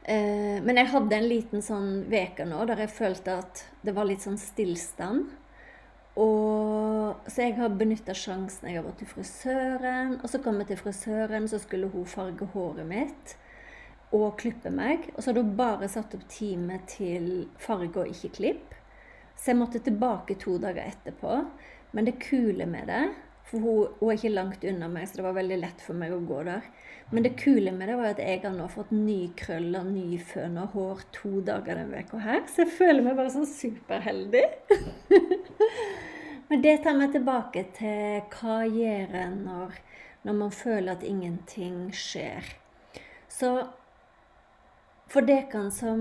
Eh, 0.08 0.56
men 0.64 0.80
jeg 0.80 0.88
hadde 0.94 1.18
en 1.18 1.28
liten 1.28 1.64
sånn 1.64 1.90
uke 2.08 2.48
nå 2.48 2.64
der 2.70 2.86
jeg 2.86 2.94
følte 2.96 3.36
at 3.42 3.64
det 3.84 3.92
var 3.96 4.08
litt 4.08 4.24
sånn 4.24 4.40
stillstand. 4.40 5.28
Og, 6.20 7.28
så 7.30 7.46
jeg 7.46 7.56
har 7.56 7.76
benytta 7.80 8.14
sjansen. 8.16 8.68
Jeg 8.68 8.80
har 8.80 8.88
vært 8.88 9.00
til 9.00 9.08
frisøren, 9.10 10.18
og 10.20 10.28
så 10.28 10.40
kom 10.44 10.60
jeg 10.60 10.72
til 10.72 10.82
frisøren, 10.82 11.48
så 11.48 11.60
skulle 11.62 11.88
hun 11.92 12.08
farge 12.08 12.48
håret 12.54 12.88
mitt 12.88 13.36
og 14.16 14.34
klippe 14.40 14.72
meg. 14.74 15.08
Og 15.14 15.22
så 15.22 15.30
hadde 15.30 15.44
hun 15.44 15.56
bare 15.58 15.88
satt 15.90 16.14
opp 16.18 16.26
time 16.30 16.80
til 16.90 17.48
farge 17.62 18.02
og 18.02 18.12
ikke 18.12 18.34
klipp. 18.40 18.76
Så 19.38 19.52
jeg 19.52 19.60
måtte 19.60 19.80
tilbake 19.84 20.36
to 20.40 20.58
dager 20.60 20.90
etterpå. 20.90 21.40
Men 21.96 22.06
det 22.06 22.20
kule 22.22 22.66
med 22.70 22.90
det, 22.90 23.08
For 23.50 23.58
hun, 23.58 23.86
hun, 23.98 24.10
er 24.12 24.14
ikke 24.14 24.30
langt 24.30 24.64
unna 24.64 24.86
meg, 24.86 25.08
så 25.08 25.18
det 25.18 25.24
var 25.24 25.32
veldig 25.34 25.56
lett 25.58 25.80
for 25.82 25.98
meg 25.98 26.12
å 26.14 26.20
gå 26.22 26.36
der. 26.46 26.68
Men 27.10 27.24
det 27.26 27.32
kule 27.40 27.72
med 27.74 27.88
det 27.90 27.96
var 27.98 28.12
at 28.12 28.20
jeg 28.22 28.44
har 28.44 28.52
nå 28.54 28.68
fått 28.70 28.92
ny 28.94 29.32
krøller, 29.34 29.88
ny 29.90 30.20
føn 30.22 30.60
og 30.62 30.76
hår 30.76 31.02
to 31.16 31.40
dager 31.48 31.80
denne 31.80 32.04
uka 32.04 32.20
her. 32.22 32.44
Så 32.46 32.62
jeg 32.62 32.76
føler 32.76 33.02
meg 33.02 33.18
bare 33.18 33.32
sånn 33.34 33.48
superheldig. 33.50 34.44
Men 36.50 36.62
det 36.64 36.80
tar 36.83 36.97
meg 36.99 37.12
tilbake 37.14 37.62
til 37.76 38.25
hva 38.35 38.62
gjør 38.66 39.12
en 39.21 39.37
når, 39.47 39.76
når 40.26 40.35
man 40.40 40.50
føler 40.50 40.97
at 40.97 41.04
ingenting 41.07 41.92
skjer. 41.95 42.49
Så 43.30 43.52
for 45.11 45.26
dere 45.26 45.69
som 45.75 46.00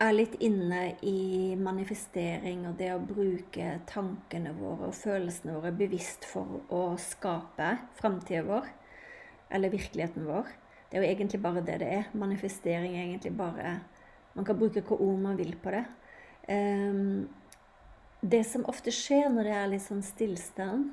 er 0.00 0.16
litt 0.16 0.34
inne 0.42 0.96
i 1.06 1.54
manifestering 1.60 2.64
og 2.66 2.76
det 2.80 2.88
å 2.96 3.02
bruke 3.04 3.76
tankene 3.86 4.56
våre 4.58 4.88
og 4.88 4.96
følelsene 4.96 5.54
våre 5.58 5.72
bevisst 5.76 6.26
for 6.26 6.64
å 6.72 6.82
skape 6.98 7.74
framtida 8.00 8.42
vår, 8.48 8.66
eller 9.54 9.70
virkeligheten 9.70 10.26
vår. 10.26 10.50
Det 10.90 10.98
er 10.98 11.04
jo 11.04 11.10
egentlig 11.12 11.42
bare 11.44 11.62
det 11.62 11.78
det 11.82 11.90
er. 12.00 12.08
Manifestering 12.18 12.96
er 12.96 13.06
egentlig 13.06 13.36
bare 13.38 13.80
Man 14.34 14.44
kan 14.46 14.56
bruke 14.56 14.78
hvilke 14.78 14.94
ord 14.94 15.18
man 15.18 15.38
vil 15.38 15.56
på 15.58 15.72
det. 15.74 15.82
Um, 16.46 17.28
det 18.20 18.44
som 18.44 18.66
ofte 18.68 18.92
skjer 18.92 19.30
når 19.32 19.48
det 19.48 19.54
er 19.56 19.70
litt 19.72 19.86
sånn 19.86 20.02
stillstand, 20.04 20.90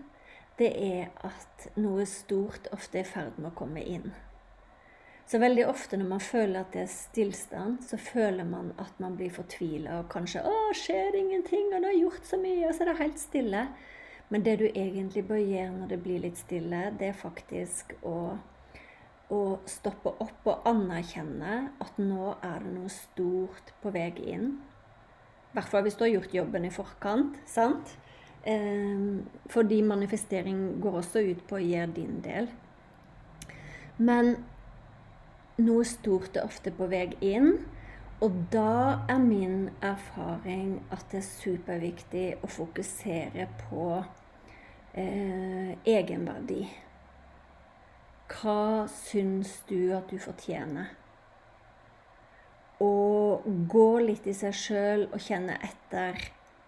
det 0.57 0.71
er 0.73 1.09
at 1.27 1.67
noe 1.77 2.05
stort 2.09 2.69
ofte 2.73 3.01
er 3.01 3.05
i 3.05 3.09
ferd 3.09 3.35
med 3.37 3.51
å 3.51 3.57
komme 3.57 3.83
inn. 3.83 4.09
Så 5.27 5.41
veldig 5.43 5.65
ofte 5.67 5.97
når 5.99 6.07
man 6.07 6.23
føler 6.23 6.61
at 6.61 6.71
det 6.71 6.85
er 6.85 6.91
stillstand, 6.93 7.81
så 7.83 7.99
føler 7.99 8.47
man 8.47 8.71
at 8.79 8.95
man 9.03 9.17
blir 9.19 9.33
fortvila 9.35 9.99
og 9.99 10.09
kanskje 10.13 10.39
'Å, 10.39 10.73
skjer 10.73 11.11
det 11.11 11.19
ingenting? 11.19 11.73
Og 11.73 11.81
du 11.81 11.87
har 11.87 11.99
gjort 11.99 12.25
så 12.25 12.37
mye.' 12.39 12.67
Og 12.67 12.75
så 12.75 12.83
er 12.83 12.91
det 12.91 13.01
helt 13.01 13.19
stille. 13.19 13.67
Men 14.29 14.43
det 14.43 14.59
du 14.59 14.65
egentlig 14.67 15.27
bør 15.27 15.43
gjøre 15.43 15.71
når 15.71 15.87
det 15.87 16.03
blir 16.03 16.19
litt 16.19 16.37
stille, 16.37 16.95
det 16.99 17.07
er 17.07 17.13
faktisk 17.13 17.93
å, 18.03 18.37
å 19.29 19.59
stoppe 19.65 20.15
opp 20.19 20.47
og 20.47 20.67
anerkjenne 20.67 21.71
at 21.79 21.99
nå 21.99 22.35
er 22.43 22.59
det 22.63 22.73
noe 22.73 22.89
stort 22.89 23.73
på 23.81 23.91
vei 23.91 24.09
inn. 24.23 24.61
Hvert 25.57 25.71
fall 25.71 25.87
hvis 25.87 25.95
du 25.97 26.03
har 26.05 26.11
gjort 26.11 26.33
jobben 26.35 26.65
i 26.67 26.69
forkant. 26.69 27.39
sant? 27.49 27.97
Eh, 28.45 29.23
fordi 29.49 29.81
manifestering 29.81 30.81
går 30.81 30.99
også 30.99 31.23
ut 31.31 31.41
på 31.49 31.57
å 31.57 31.63
gjøre 31.63 31.95
din 31.95 32.19
del. 32.21 32.51
Men 33.97 34.35
noe 35.57 35.87
stort 35.89 36.37
er 36.37 36.45
ofte 36.45 36.69
på 36.77 36.85
vei 36.91 37.07
inn. 37.25 37.55
Og 38.21 38.37
da 38.53 38.99
er 39.09 39.17
min 39.21 39.71
erfaring 39.81 40.77
at 40.93 41.09
det 41.11 41.23
er 41.23 41.25
superviktig 41.25 42.27
å 42.45 42.49
fokusere 42.49 43.49
på 43.65 43.87
eh, 44.93 45.73
egenverdi. 45.85 46.63
Hva 48.29 48.85
syns 48.93 49.57
du 49.69 49.93
at 49.97 50.09
du 50.13 50.21
fortjener? 50.21 50.93
Og 52.83 53.45
gå 53.69 53.87
litt 54.05 54.27
i 54.29 54.35
seg 54.37 54.53
sjøl 54.53 55.07
og 55.07 55.21
kjenne 55.23 55.57
etter. 55.65 56.19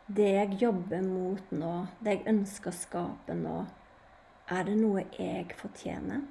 Det 0.09 0.29
jeg 0.33 0.57
jobber 0.63 1.03
mot 1.05 1.51
nå, 1.53 1.73
det 2.01 2.15
jeg 2.15 2.27
ønsker 2.31 2.71
å 2.71 2.79
skape 2.79 3.35
nå, 3.37 3.59
er 4.49 4.65
det 4.65 4.77
noe 4.79 5.03
jeg 5.13 5.53
fortjener? 5.59 6.23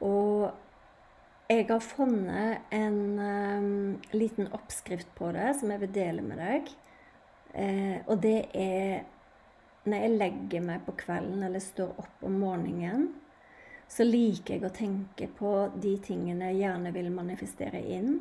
Og 0.00 0.48
jeg 1.50 1.66
har 1.68 1.82
funnet 1.84 2.72
en 2.72 3.00
um, 3.20 3.98
liten 4.14 4.48
oppskrift 4.56 5.10
på 5.18 5.28
det 5.36 5.50
som 5.60 5.72
jeg 5.74 5.82
vil 5.82 5.92
dele 5.92 6.24
med 6.24 6.40
deg. 6.40 6.70
Eh, 7.52 7.96
og 8.06 8.20
det 8.22 8.46
er 8.54 9.02
når 9.84 10.04
jeg 10.04 10.18
legger 10.20 10.62
meg 10.64 10.84
på 10.86 10.94
kvelden 11.00 11.42
eller 11.42 11.62
står 11.62 11.96
opp 11.98 12.24
om 12.26 12.36
morgenen, 12.42 13.08
så 13.90 14.06
liker 14.06 14.56
jeg 14.56 14.66
å 14.66 14.74
tenke 14.74 15.26
på 15.34 15.52
de 15.82 15.96
tingene 16.04 16.52
jeg 16.52 16.62
gjerne 16.62 16.92
vil 16.94 17.10
manifestere 17.10 17.80
inn. 17.96 18.20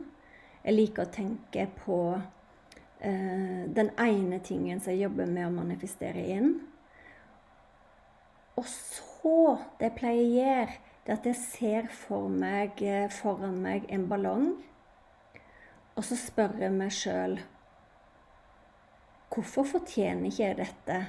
Jeg 0.64 0.76
liker 0.76 1.06
å 1.06 1.14
tenke 1.14 1.68
på 1.84 2.00
eh, 2.16 3.68
den 3.70 3.92
ene 4.02 4.40
tingen 4.44 4.82
som 4.82 4.96
jeg 4.96 5.06
jobber 5.06 5.30
med 5.30 5.46
å 5.46 5.54
manifestere 5.54 6.24
inn. 6.34 6.56
Og 8.58 8.66
så, 8.66 9.60
det 9.78 9.92
jeg 9.92 9.98
pleier 10.00 10.24
å 10.24 10.34
gjøre, 10.40 10.80
det 11.06 11.16
at 11.16 11.30
jeg 11.30 11.40
ser 11.44 11.94
for 11.94 12.34
meg, 12.34 12.82
eh, 12.82 13.06
foran 13.14 13.62
meg 13.62 13.86
en 13.94 14.10
ballong, 14.10 14.50
og 15.96 16.06
så 16.08 16.18
spør 16.18 16.62
jeg 16.64 16.72
meg 16.72 16.94
sjøl 16.96 17.40
Hvorfor 19.30 19.66
fortjener 19.68 20.32
ikke 20.32 20.42
jeg 20.42 20.58
dette? 20.58 21.00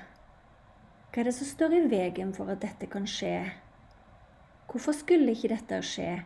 Hva 1.11 1.23
er 1.23 1.29
det 1.31 1.33
som 1.35 1.49
står 1.49 1.77
i 1.79 1.85
veien 1.89 2.35
for 2.37 2.53
at 2.53 2.61
dette 2.61 2.89
kan 2.91 3.07
skje? 3.09 3.49
Hvorfor 4.71 4.95
skulle 4.95 5.35
ikke 5.35 5.51
dette 5.51 5.81
skje? 5.83 6.21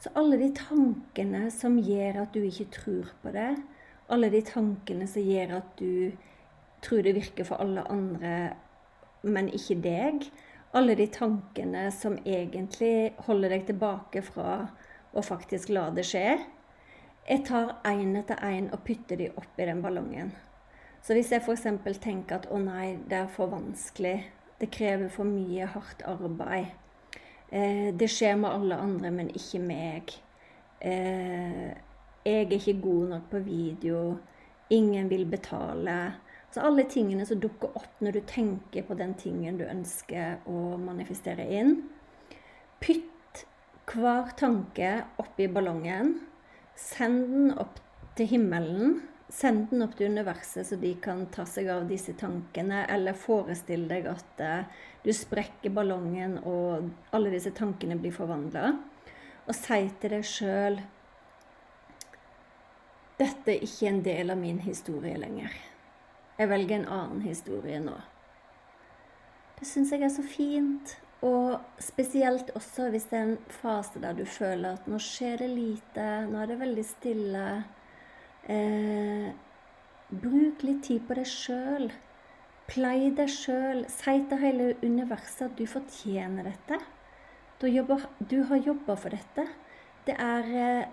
Så 0.00 0.10
alle 0.16 0.38
de 0.40 0.48
tankene 0.56 1.50
som 1.52 1.76
gjør 1.78 2.22
at 2.24 2.32
du 2.34 2.40
ikke 2.46 2.70
tror 2.72 3.10
på 3.22 3.32
det, 3.34 3.50
alle 4.08 4.30
de 4.32 4.40
tankene 4.44 5.06
som 5.08 5.26
gjør 5.26 5.58
at 5.58 5.74
du 5.78 6.16
tror 6.82 7.04
det 7.04 7.14
virker 7.14 7.46
for 7.46 7.60
alle 7.62 7.84
andre, 7.92 8.32
men 9.22 9.52
ikke 9.52 9.76
deg, 9.84 10.24
alle 10.72 10.96
de 10.96 11.06
tankene 11.12 11.84
som 11.92 12.16
egentlig 12.24 13.12
holder 13.28 13.54
deg 13.54 13.68
tilbake 13.68 14.24
fra 14.24 14.56
å 15.12 15.22
faktisk 15.22 15.70
la 15.76 15.90
det 15.92 16.08
skje. 16.08 16.38
Jeg 17.28 17.44
tar 17.46 17.76
én 17.86 18.16
etter 18.18 18.40
én 18.48 18.72
og 18.72 18.82
putter 18.86 19.20
de 19.20 19.28
oppi 19.36 19.68
den 19.68 19.84
ballongen. 19.84 20.32
Så 21.04 21.14
hvis 21.14 21.30
jeg 21.34 21.44
f.eks. 21.44 21.68
tenker 22.00 22.40
at 22.40 22.48
å 22.50 22.58
nei, 22.62 22.96
det 23.06 23.20
er 23.20 23.30
for 23.30 23.52
vanskelig, 23.52 24.22
det 24.58 24.70
krever 24.72 25.12
for 25.12 25.28
mye 25.28 25.68
hardt 25.68 26.02
arbeid, 26.08 26.72
det 27.52 28.08
skjer 28.08 28.38
med 28.40 28.48
alle 28.50 28.78
andre, 28.80 29.10
men 29.12 29.30
ikke 29.36 29.58
meg, 29.60 30.14
eh, 30.80 31.72
jeg 32.24 32.44
er 32.46 32.54
ikke 32.56 32.78
god 32.80 33.08
nok 33.10 33.30
på 33.30 33.42
video, 33.44 34.02
ingen 34.72 35.10
vil 35.10 35.26
betale 35.28 35.96
så 36.52 36.60
alle 36.60 36.84
tingene 36.84 37.24
som 37.24 37.40
dukker 37.40 37.72
opp 37.80 38.02
når 38.04 38.18
du 38.18 38.20
tenker 38.28 38.84
på 38.84 38.96
den 38.98 39.14
tingen 39.16 39.56
du 39.56 39.64
ønsker 39.64 40.42
å 40.44 40.76
manifestere 40.76 41.46
inn. 41.48 41.78
Pytt 42.82 43.46
hver 43.88 44.34
tanke 44.36 44.90
oppi 45.22 45.46
ballongen. 45.48 46.18
Send 46.76 47.24
den 47.32 47.54
opp 47.56 47.80
til 48.18 48.28
himmelen. 48.34 49.00
Send 49.32 49.70
den 49.70 49.84
opp 49.84 49.94
til 49.96 50.12
universet, 50.12 50.66
så 50.68 50.76
de 50.76 50.92
kan 51.00 51.24
ta 51.32 51.46
seg 51.48 51.70
av 51.72 51.86
disse 51.88 52.12
tankene. 52.20 52.84
Eller 52.92 53.16
forestill 53.16 53.86
deg 53.88 54.08
at 54.10 54.42
uh, 54.44 54.88
du 55.04 55.12
sprekker 55.16 55.72
ballongen, 55.72 56.36
og 56.44 56.90
alle 57.16 57.32
disse 57.32 57.54
tankene 57.56 57.96
blir 58.00 58.12
forvandla. 58.12 58.74
Og 59.48 59.56
si 59.56 59.86
til 60.02 60.18
deg 60.18 60.26
sjøl 60.28 60.82
dette 63.22 63.52
er 63.52 63.62
ikke 63.62 63.86
en 63.90 64.00
del 64.02 64.32
av 64.32 64.38
min 64.40 64.58
historie 64.64 65.18
lenger. 65.20 65.52
Jeg 66.38 66.48
velger 66.50 66.80
en 66.80 66.88
annen 66.90 67.20
historie 67.22 67.78
nå. 67.82 67.94
Det 69.58 69.68
syns 69.68 69.92
jeg 69.94 70.02
er 70.02 70.10
så 70.10 70.24
fint. 70.26 70.96
Og 71.22 71.60
spesielt 71.78 72.48
også 72.58 72.88
hvis 72.90 73.04
det 73.12 73.18
er 73.18 73.28
en 73.28 73.36
fase 73.60 74.00
der 74.02 74.16
du 74.18 74.24
føler 74.26 74.74
at 74.74 74.88
nå 74.90 74.98
skjer 74.98 75.44
det 75.44 75.50
lite, 75.52 76.06
nå 76.32 76.40
er 76.42 76.50
det 76.50 76.58
veldig 76.64 76.86
stille. 76.88 77.44
Eh, 78.50 79.28
bruk 80.08 80.62
litt 80.66 80.82
tid 80.88 81.04
på 81.06 81.14
deg 81.18 81.28
sjøl. 81.28 81.90
Plei 82.70 83.10
deg 83.14 83.30
sjøl. 83.30 83.84
Si 83.90 84.16
til 84.30 84.42
hele 84.42 84.72
universet 84.82 85.50
at 85.50 85.58
du 85.58 85.66
fortjener 85.66 86.50
dette. 86.50 86.80
Du, 87.60 87.68
jobber, 87.70 88.08
du 88.18 88.42
har 88.48 88.64
jobba 88.64 88.96
for 88.98 89.14
dette. 89.14 89.46
Det 90.06 90.16
er 90.18 90.50
eh, 90.58 90.90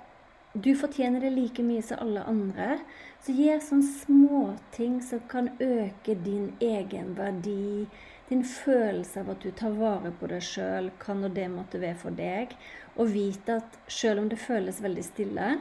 du 0.53 0.75
fortjener 0.75 1.21
det 1.21 1.29
like 1.29 1.63
mye 1.65 1.81
som 1.85 1.99
alle 2.01 2.23
andre. 2.25 2.79
Så 3.21 3.33
gjør 3.37 3.59
sånne 3.61 3.89
småting 4.01 4.95
som 5.05 5.21
kan 5.29 5.51
øke 5.61 6.15
din 6.25 6.55
egen 6.61 7.11
verdi, 7.17 7.85
din 8.29 8.41
følelse 8.45 9.21
av 9.21 9.29
at 9.35 9.43
du 9.45 9.51
tar 9.53 9.77
vare 9.77 10.09
på 10.17 10.29
deg 10.31 10.41
sjøl, 10.45 10.89
kan 11.01 11.21
og 11.25 11.35
det 11.37 11.45
måtte 11.53 11.81
være 11.81 11.99
for 12.01 12.17
deg. 12.17 12.55
Og 12.97 13.13
vite 13.13 13.59
at 13.61 13.77
sjøl 13.89 14.23
om 14.23 14.29
det 14.29 14.41
føles 14.41 14.81
veldig 14.81 15.05
stille, 15.05 15.51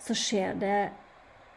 så 0.00 0.16
skjer 0.16 0.60
det 0.60 0.76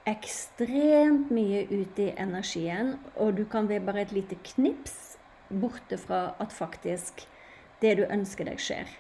ekstremt 0.10 1.32
mye 1.32 1.64
ut 1.72 2.00
i 2.00 2.10
energien, 2.20 2.98
og 3.16 3.38
du 3.38 3.46
kan 3.50 3.70
ved 3.70 3.86
bare 3.88 4.04
et 4.04 4.12
lite 4.16 4.36
knips 4.54 5.18
borte 5.50 5.98
fra 6.02 6.34
at 6.44 6.54
faktisk 6.54 7.26
det 7.84 7.98
du 8.00 8.04
ønsker 8.08 8.48
deg, 8.48 8.60
skjer. 8.64 8.92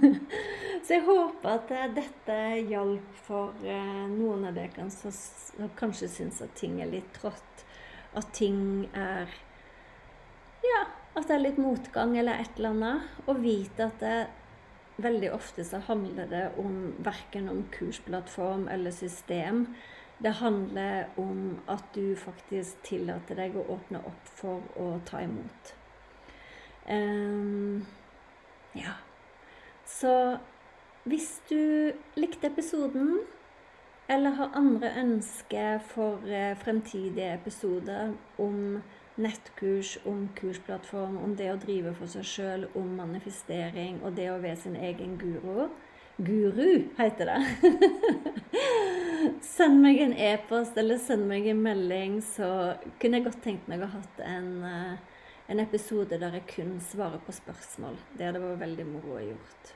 så 0.84 0.96
jeg 0.96 1.04
håper 1.06 1.50
at 1.50 1.72
eh, 1.74 1.88
dette 1.96 2.36
hjalp 2.70 3.16
for 3.26 3.66
eh, 3.66 4.04
noen 4.12 4.46
av 4.48 4.54
dere 4.56 4.86
som 4.94 5.72
kanskje 5.78 6.10
syns 6.12 6.38
at 6.44 6.54
ting 6.58 6.78
er 6.82 6.92
litt 6.92 7.10
trått. 7.16 7.66
At 8.14 8.30
ting 8.36 8.86
er 8.94 9.30
Ja, 10.64 10.84
at 11.18 11.26
det 11.28 11.34
er 11.34 11.42
litt 11.42 11.58
motgang 11.60 12.14
eller 12.16 12.40
et 12.40 12.54
eller 12.56 12.72
annet. 12.72 13.10
Og 13.26 13.42
vite 13.42 13.90
at 13.90 13.98
det, 14.00 14.14
veldig 15.02 15.32
ofte 15.34 15.64
så 15.66 15.80
handler 15.88 16.30
det 16.30 16.44
om 16.62 16.94
verken 17.02 17.50
om 17.50 17.64
kursplattform 17.74 18.68
eller 18.70 18.94
system. 18.94 19.66
Det 20.22 20.32
handler 20.38 21.04
om 21.16 21.58
at 21.68 21.84
du 21.94 22.14
faktisk 22.16 22.82
tillater 22.86 23.38
deg 23.38 23.56
å 23.58 23.66
åpne 23.74 24.00
opp 24.06 24.30
for 24.38 24.62
å 24.80 24.94
ta 25.06 25.24
imot. 25.24 25.74
Um, 26.88 27.84
ja. 28.76 28.94
Så 29.84 30.38
hvis 31.04 31.42
du 31.50 31.92
likte 32.16 32.46
episoden, 32.46 33.18
eller 34.08 34.30
har 34.30 34.52
andre 34.54 34.90
ønsker 35.00 35.78
for 35.88 36.20
eh, 36.28 36.56
fremtidige 36.56 37.34
episoder 37.34 38.12
om 38.38 38.82
nettkurs, 39.16 39.98
om 40.06 40.28
kursplattform, 40.36 41.16
om 41.24 41.36
det 41.36 41.50
å 41.52 41.60
drive 41.60 41.94
for 41.98 42.10
seg 42.10 42.28
sjøl, 42.28 42.66
om 42.76 42.94
manifestering 42.98 44.02
og 44.02 44.16
det 44.18 44.28
å 44.32 44.40
være 44.42 44.60
sin 44.66 44.76
egen 44.76 45.18
guru 45.20 45.68
Guru, 46.14 46.84
heter 46.94 47.26
det. 47.26 47.40
send 49.44 49.80
meg 49.82 50.00
en 50.02 50.14
e-post 50.16 50.76
eller 50.80 51.00
send 51.02 51.26
meg 51.30 51.46
en 51.50 51.62
melding, 51.64 52.18
så 52.24 52.48
kunne 53.00 53.20
jeg 53.20 53.28
godt 53.28 53.42
tenkt 53.44 53.70
meg 53.70 53.82
å 53.82 53.88
ha 53.90 54.00
hatt 54.00 54.20
en, 54.24 54.50
eh, 54.68 55.22
en 55.52 55.62
episode 55.62 56.18
der 56.20 56.38
jeg 56.38 56.46
kun 56.56 56.76
svarer 56.80 57.22
på 57.24 57.34
spørsmål. 57.36 57.98
Det 58.16 58.28
hadde 58.28 58.42
vært 58.42 58.62
veldig 58.64 58.86
moro 58.90 59.18
å 59.18 59.24
gjort. 59.24 59.74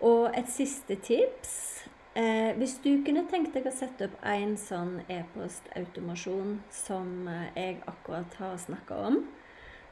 Og 0.00 0.36
et 0.36 0.48
siste 0.48 0.96
tips. 0.96 1.56
Eh, 2.16 2.56
hvis 2.58 2.80
du 2.82 3.04
kunne 3.06 3.22
tenkt 3.30 3.54
deg 3.54 3.68
å 3.68 3.74
sette 3.74 4.08
opp 4.08 4.16
en 4.26 4.56
sånn 4.58 4.96
e-postautomasjon 5.06 6.56
som 6.74 7.28
eh, 7.30 7.52
jeg 7.54 7.76
akkurat 7.86 8.34
har 8.40 8.56
snakka 8.58 8.96
om, 9.10 9.20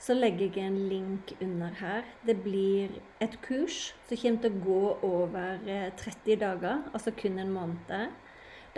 så 0.02 0.14
legger 0.14 0.54
jeg 0.54 0.66
en 0.66 0.80
link 0.90 1.32
under 1.42 1.74
her. 1.78 2.06
Det 2.26 2.38
blir 2.42 2.98
et 3.22 3.36
kurs 3.42 3.92
som 4.08 4.18
kommer 4.18 4.42
til 4.42 4.54
å 4.54 4.64
gå 4.64 4.82
over 5.08 5.62
30 6.00 6.32
eh, 6.32 6.40
dager, 6.42 6.82
altså 6.92 7.14
kun 7.18 7.38
en 7.42 7.54
måned. 7.54 8.18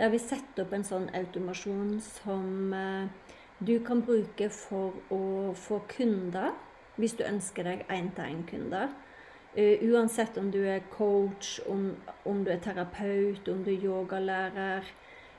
Der 0.01 0.09
vi 0.09 0.17
setter 0.17 0.63
opp 0.63 0.71
en 0.73 0.81
sånn 0.81 1.03
automasjon 1.13 1.99
som 2.01 2.71
eh, 2.73 3.33
du 3.61 3.75
kan 3.85 3.99
bruke 4.01 4.47
for 4.49 4.95
å 5.13 5.51
få 5.53 5.77
kunder, 5.91 6.55
hvis 6.97 7.13
du 7.19 7.21
ønsker 7.21 7.67
deg 7.69 7.83
én-til-én-kunder. 7.85 8.95
Uh, 9.51 9.83
uansett 9.91 10.39
om 10.39 10.47
du 10.49 10.57
er 10.63 10.81
coach, 10.89 11.59
om, 11.69 11.91
om, 12.25 12.41
du 12.41 12.49
er 12.49 12.63
terapeut, 12.63 13.45
om 13.51 13.61
du 13.61 13.69
er 13.75 13.85
yogalærer, 13.85 14.89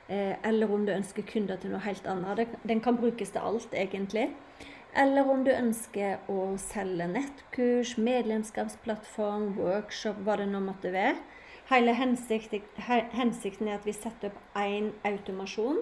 uh, 0.07 0.33
eller 0.47 0.71
om 0.71 0.87
du 0.87 0.93
ønsker 0.95 1.27
kunder 1.27 1.59
til 1.59 1.73
noe 1.73 1.83
helt 1.83 2.07
annet. 2.07 2.55
Den 2.63 2.79
kan 2.85 2.95
brukes 3.01 3.35
til 3.35 3.43
alt, 3.43 3.75
egentlig. 3.75 4.29
Eller 4.95 5.27
om 5.27 5.43
du 5.43 5.51
ønsker 5.51 6.23
å 6.31 6.53
selge 6.61 7.09
nettkurs, 7.17 7.97
medlemskapsplattform, 7.99 9.57
workshop, 9.59 10.23
hva 10.23 10.39
det 10.39 10.47
nå 10.55 10.63
måtte 10.71 10.95
være. 10.95 11.19
Hele 11.73 11.93
hensikten, 11.97 13.67
er 13.67 13.77
at 13.79 13.85
vi 13.85 13.95
setter 13.97 14.29
opp 14.29 14.57
én 14.59 14.91
automasjon. 15.03 15.81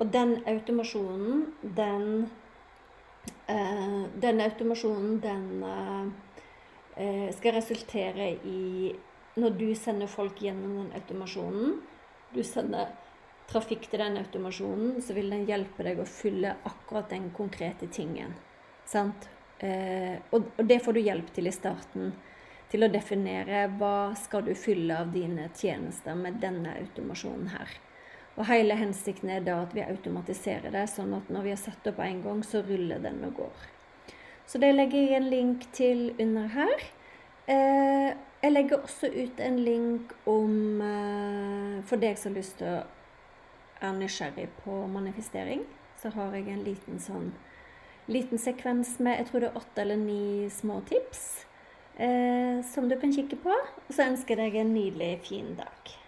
Og 0.00 0.12
den 0.12 0.38
automasjonen, 0.48 1.46
den 1.76 2.30
uh, 3.48 4.02
Den 4.22 4.40
automasjonen, 4.40 5.20
den 5.22 5.64
Eh, 7.00 7.30
skal 7.32 7.54
resultere 7.54 8.32
i 8.44 8.94
Når 9.40 9.50
du 9.56 9.68
sender 9.78 10.08
folk 10.10 10.40
gjennom 10.42 10.72
den 10.74 10.88
automasjonen, 10.98 11.76
du 12.34 12.40
sender 12.44 12.88
trafikk 13.48 13.86
til 13.88 14.02
den 14.02 14.18
automasjonen, 14.18 14.96
så 15.00 15.14
vil 15.14 15.30
den 15.30 15.44
hjelpe 15.46 15.86
deg 15.86 16.00
å 16.02 16.06
fylle 16.08 16.56
akkurat 16.66 17.06
den 17.14 17.28
konkrete 17.36 17.86
tingen. 17.94 18.34
Sant? 18.84 19.28
Eh, 19.62 20.18
og, 20.34 20.50
og 20.58 20.66
det 20.66 20.80
får 20.82 20.98
du 20.98 21.00
hjelp 21.00 21.30
til 21.36 21.46
i 21.46 21.54
starten. 21.54 22.10
Til 22.70 22.86
å 22.86 22.90
definere 22.90 23.64
hva 23.80 24.12
skal 24.18 24.44
du 24.46 24.52
fylle 24.54 25.00
av 25.02 25.10
dine 25.14 25.48
tjenester 25.58 26.14
med 26.18 26.38
denne 26.42 26.76
automasjonen 26.78 27.50
her. 27.50 27.72
Og 28.38 28.46
hele 28.46 28.76
hensikten 28.78 29.32
er 29.34 29.42
da 29.44 29.58
at 29.64 29.74
vi 29.74 29.82
automatiserer 29.82 30.70
det, 30.72 30.86
sånn 30.88 31.16
at 31.18 31.32
når 31.32 31.48
vi 31.48 31.54
har 31.54 31.60
satt 31.60 31.90
opp 31.90 31.98
en 32.04 32.22
gang, 32.24 32.44
så 32.46 32.62
ruller 32.62 33.02
den 33.02 33.18
og 33.26 33.42
går. 33.42 33.66
Så 34.46 34.62
det 34.62 34.70
legger 34.74 35.02
jeg 35.02 35.18
en 35.18 35.28
link 35.30 35.66
til 35.74 36.06
under 36.22 36.46
her. 36.54 36.86
Eh, 37.50 38.08
jeg 38.40 38.54
legger 38.54 38.80
også 38.80 39.10
ut 39.10 39.42
en 39.42 39.58
link 39.60 40.14
om 40.30 40.80
eh, 40.84 41.76
For 41.88 42.00
deg 42.00 42.18
som 42.18 42.32
har 42.32 42.38
lyst 42.38 42.58
til 42.60 42.70
å 42.70 42.80
er 43.80 43.92
nysgjerrig 43.96 44.48
på 44.64 44.86
manifestering, 44.92 45.62
så 45.96 46.10
har 46.14 46.34
jeg 46.36 46.48
en 46.52 46.64
liten 46.64 47.00
sånn 47.00 47.30
liten 48.10 48.40
sekvens 48.42 48.96
med 48.98 49.20
jeg 49.20 49.28
tror 49.28 49.42
det 49.42 49.48
er 49.50 49.60
åtte 49.60 49.82
eller 49.84 50.00
ni 50.00 50.48
små 50.50 50.80
tips 50.88 51.46
eh, 51.96 52.60
som 52.72 52.88
du 52.88 52.96
kan 53.00 53.14
kikke 53.14 53.38
på. 53.42 53.54
Og 53.54 53.94
så 53.94 54.10
ønsker 54.10 54.36
jeg 54.36 54.52
deg 54.52 54.60
en 54.60 54.74
nydelig, 54.74 55.12
fin 55.26 55.54
dag. 55.58 55.99